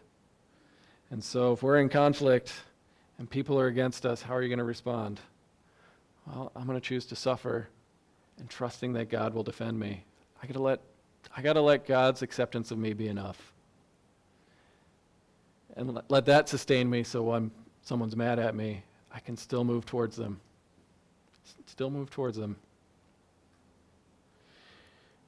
And 1.10 1.24
so 1.24 1.54
if 1.54 1.64
we're 1.64 1.80
in 1.80 1.90
conflict, 1.90 2.54
and 3.18 3.28
people 3.28 3.60
are 3.60 3.68
against 3.68 4.06
us, 4.06 4.22
how 4.22 4.36
are 4.36 4.44
you 4.44 4.50
going 4.50 4.60
to 4.60 4.64
respond? 4.64 5.20
Well, 6.28 6.52
I'm 6.56 6.66
going 6.66 6.80
to 6.80 6.86
choose 6.86 7.06
to 7.08 7.16
suffer 7.16 7.68
and 8.40 8.50
trusting 8.50 8.94
that 8.94 9.10
God 9.10 9.34
will 9.34 9.44
defend 9.44 9.80
me. 9.80 10.04
I 10.42 10.48
got 10.48 10.54
to 10.54 10.62
let 10.62 10.82
I 11.36 11.42
got 11.42 11.54
to 11.54 11.62
let 11.62 11.88
God's 11.88 12.22
acceptance 12.22 12.72
of 12.72 12.78
me 12.78 12.94
be 12.94 13.08
enough. 13.08 13.54
And 15.76 15.96
let, 15.96 16.12
let 16.12 16.26
that 16.26 16.50
sustain 16.50 16.90
me 16.90 17.04
so 17.04 17.24
when 17.24 17.52
someone's 17.82 18.16
mad 18.16 18.40
at 18.40 18.56
me, 18.56 18.84
I 19.12 19.20
can 19.20 19.38
still 19.38 19.64
move 19.64 19.86
towards 19.86 20.16
them. 20.16 20.40
S- 21.46 21.56
still 21.66 21.90
move 21.90 22.10
towards 22.10 22.38
them. 22.38 22.58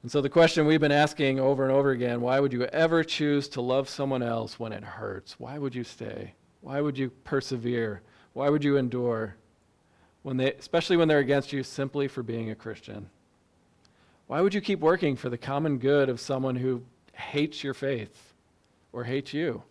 And 0.02 0.12
so 0.12 0.20
the 0.20 0.28
question 0.28 0.66
we've 0.66 0.80
been 0.80 0.92
asking 0.92 1.40
over 1.40 1.64
and 1.64 1.72
over 1.72 1.90
again, 1.90 2.20
why 2.20 2.38
would 2.38 2.52
you 2.52 2.64
ever 2.66 3.02
choose 3.02 3.48
to 3.48 3.60
love 3.60 3.88
someone 3.88 4.22
else 4.22 4.60
when 4.60 4.72
it 4.72 4.84
hurts? 4.84 5.40
Why 5.40 5.58
would 5.58 5.74
you 5.74 5.82
stay? 5.82 6.34
Why 6.60 6.80
would 6.80 6.96
you 6.96 7.10
persevere? 7.10 8.02
Why 8.32 8.48
would 8.48 8.62
you 8.62 8.76
endure? 8.76 9.34
When 10.26 10.38
they, 10.38 10.52
especially 10.54 10.96
when 10.96 11.06
they're 11.06 11.20
against 11.20 11.52
you 11.52 11.62
simply 11.62 12.08
for 12.08 12.20
being 12.20 12.50
a 12.50 12.56
Christian. 12.56 13.10
Why 14.26 14.40
would 14.40 14.54
you 14.54 14.60
keep 14.60 14.80
working 14.80 15.14
for 15.14 15.30
the 15.30 15.38
common 15.38 15.78
good 15.78 16.08
of 16.08 16.18
someone 16.18 16.56
who 16.56 16.82
hates 17.12 17.62
your 17.62 17.74
faith 17.74 18.34
or 18.92 19.04
hates 19.04 19.32
you? 19.32 19.62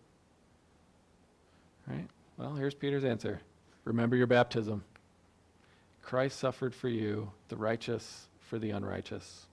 Right? 1.86 2.06
Well, 2.38 2.54
here's 2.54 2.72
Peter's 2.72 3.04
answer. 3.04 3.42
Remember 3.84 4.16
your 4.16 4.26
baptism. 4.26 4.82
Christ 6.02 6.38
suffered 6.38 6.74
for 6.74 6.88
you, 6.88 7.30
the 7.48 7.56
righteous 7.56 8.26
for 8.40 8.58
the 8.58 8.70
unrighteous. 8.70 9.44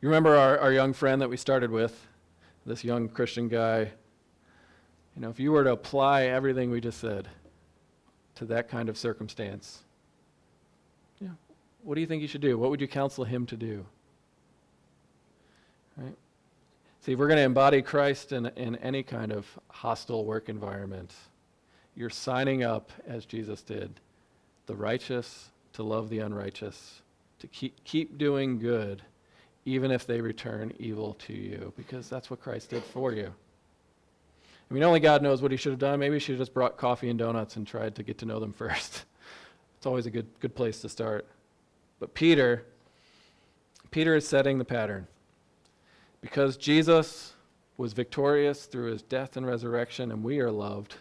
You 0.00 0.08
remember 0.08 0.34
our, 0.34 0.58
our 0.58 0.72
young 0.72 0.94
friend 0.94 1.22
that 1.22 1.30
we 1.30 1.36
started 1.36 1.70
with, 1.70 2.08
this 2.66 2.82
young 2.82 3.08
Christian 3.08 3.46
guy 3.46 3.92
you 5.14 5.22
know, 5.22 5.30
if 5.30 5.38
you 5.38 5.52
were 5.52 5.62
to 5.62 5.70
apply 5.70 6.24
everything 6.24 6.72
we 6.72 6.80
just 6.80 6.98
said 6.98 7.28
to 8.36 8.44
that 8.46 8.68
kind 8.68 8.88
of 8.88 8.96
circumstance, 8.96 9.82
yeah, 11.20 11.28
what 11.82 11.94
do 11.94 12.00
you 12.00 12.06
think 12.06 12.22
you 12.22 12.28
should 12.28 12.40
do? 12.40 12.56
What 12.58 12.70
would 12.70 12.80
you 12.80 12.88
counsel 12.88 13.24
him 13.24 13.46
to 13.46 13.56
do? 13.56 13.84
Right? 15.96 16.14
See, 17.00 17.12
if 17.12 17.18
we're 17.18 17.28
going 17.28 17.38
to 17.38 17.44
embody 17.44 17.82
Christ 17.82 18.32
in, 18.32 18.46
in 18.56 18.76
any 18.76 19.02
kind 19.02 19.32
of 19.32 19.46
hostile 19.68 20.24
work 20.24 20.48
environment, 20.48 21.14
you're 21.94 22.10
signing 22.10 22.62
up, 22.62 22.90
as 23.06 23.24
Jesus 23.24 23.62
did, 23.62 24.00
the 24.66 24.76
righteous 24.76 25.50
to 25.72 25.82
love 25.82 26.10
the 26.10 26.18
unrighteous, 26.18 27.02
to 27.38 27.46
keep, 27.46 27.82
keep 27.84 28.18
doing 28.18 28.58
good, 28.58 29.02
even 29.64 29.90
if 29.90 30.06
they 30.06 30.20
return 30.20 30.72
evil 30.78 31.14
to 31.14 31.32
you, 31.32 31.72
because 31.76 32.08
that's 32.08 32.30
what 32.30 32.40
Christ 32.40 32.70
did 32.70 32.82
for 32.82 33.12
you. 33.12 33.32
I 34.70 34.74
mean, 34.74 34.82
only 34.82 35.00
God 35.00 35.22
knows 35.22 35.42
what 35.42 35.50
he 35.50 35.56
should 35.56 35.72
have 35.72 35.78
done. 35.78 36.00
Maybe 36.00 36.14
he 36.14 36.18
should 36.18 36.34
have 36.34 36.40
just 36.40 36.54
brought 36.54 36.76
coffee 36.76 37.08
and 37.08 37.18
donuts 37.18 37.56
and 37.56 37.66
tried 37.66 37.94
to 37.96 38.02
get 38.02 38.18
to 38.18 38.26
know 38.26 38.40
them 38.40 38.52
first. 38.54 39.04
it's 39.76 39.86
always 39.86 40.06
a 40.06 40.10
good, 40.10 40.26
good 40.40 40.54
place 40.54 40.80
to 40.80 40.88
start. 40.88 41.26
But 42.00 42.14
Peter, 42.14 42.66
Peter 43.90 44.14
is 44.16 44.26
setting 44.26 44.58
the 44.58 44.64
pattern. 44.64 45.06
Because 46.20 46.56
Jesus 46.56 47.34
was 47.76 47.92
victorious 47.92 48.64
through 48.66 48.90
his 48.90 49.02
death 49.02 49.36
and 49.36 49.46
resurrection, 49.46 50.10
and 50.10 50.24
we 50.24 50.40
are 50.40 50.50
loved, 50.50 50.96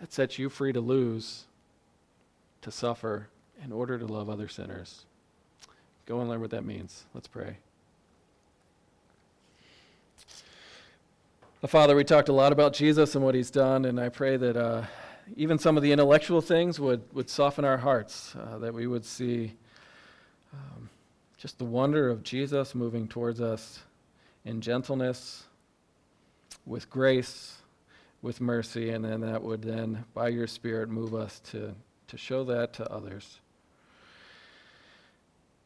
that 0.00 0.12
sets 0.12 0.38
you 0.38 0.48
free 0.48 0.72
to 0.72 0.80
lose, 0.80 1.44
to 2.62 2.70
suffer, 2.70 3.28
in 3.62 3.72
order 3.72 3.98
to 3.98 4.06
love 4.06 4.30
other 4.30 4.48
sinners. 4.48 5.04
Go 6.06 6.20
and 6.20 6.28
learn 6.28 6.40
what 6.40 6.50
that 6.50 6.64
means. 6.64 7.04
Let's 7.14 7.28
pray. 7.28 7.58
Father, 11.66 11.96
we 11.96 12.04
talked 12.04 12.28
a 12.28 12.32
lot 12.32 12.52
about 12.52 12.74
Jesus 12.74 13.16
and 13.16 13.24
what 13.24 13.34
he's 13.34 13.50
done, 13.50 13.86
and 13.86 13.98
I 13.98 14.08
pray 14.08 14.36
that 14.36 14.56
uh, 14.56 14.84
even 15.36 15.58
some 15.58 15.76
of 15.76 15.82
the 15.82 15.90
intellectual 15.90 16.40
things 16.40 16.78
would, 16.78 17.02
would 17.12 17.28
soften 17.28 17.64
our 17.64 17.78
hearts, 17.78 18.36
uh, 18.36 18.58
that 18.58 18.72
we 18.72 18.86
would 18.86 19.04
see 19.04 19.52
um, 20.52 20.88
just 21.36 21.58
the 21.58 21.64
wonder 21.64 22.08
of 22.08 22.22
Jesus 22.22 22.74
moving 22.74 23.08
towards 23.08 23.40
us 23.40 23.80
in 24.44 24.60
gentleness, 24.60 25.44
with 26.66 26.88
grace, 26.88 27.56
with 28.22 28.40
mercy, 28.40 28.90
and 28.90 29.04
then 29.04 29.20
that 29.22 29.42
would 29.42 29.62
then, 29.62 30.04
by 30.14 30.28
your 30.28 30.46
Spirit, 30.46 30.88
move 30.88 31.14
us 31.14 31.40
to, 31.50 31.74
to 32.06 32.16
show 32.16 32.44
that 32.44 32.74
to 32.74 32.92
others. 32.92 33.40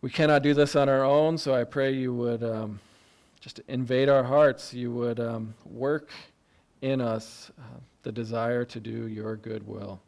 We 0.00 0.08
cannot 0.08 0.42
do 0.42 0.54
this 0.54 0.76
on 0.76 0.88
our 0.88 1.04
own, 1.04 1.36
so 1.36 1.54
I 1.54 1.64
pray 1.64 1.92
you 1.92 2.14
would. 2.14 2.42
Um, 2.42 2.80
just 3.40 3.60
invade 3.68 4.08
our 4.08 4.22
hearts. 4.22 4.72
You 4.74 4.92
would 4.92 5.18
um, 5.18 5.54
work 5.64 6.10
in 6.82 7.00
us 7.00 7.50
uh, 7.58 7.62
the 8.02 8.12
desire 8.12 8.64
to 8.66 8.80
do 8.80 9.06
your 9.08 9.36
good 9.36 9.66
will, 9.66 10.00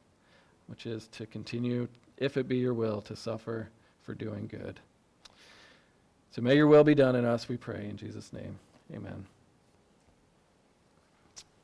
which 0.66 0.86
is 0.86 1.08
to 1.08 1.26
continue, 1.26 1.88
if 2.18 2.36
it 2.36 2.48
be 2.48 2.56
your 2.56 2.74
will, 2.74 3.00
to 3.02 3.16
suffer 3.16 3.68
for 4.02 4.14
doing 4.14 4.46
good. 4.46 4.80
So 6.30 6.40
may 6.40 6.56
your 6.56 6.66
will 6.66 6.84
be 6.84 6.94
done 6.94 7.16
in 7.16 7.24
us, 7.24 7.48
we 7.48 7.56
pray, 7.56 7.88
in 7.88 7.96
Jesus' 7.96 8.32
name. 8.32 8.58
Amen. 8.94 9.26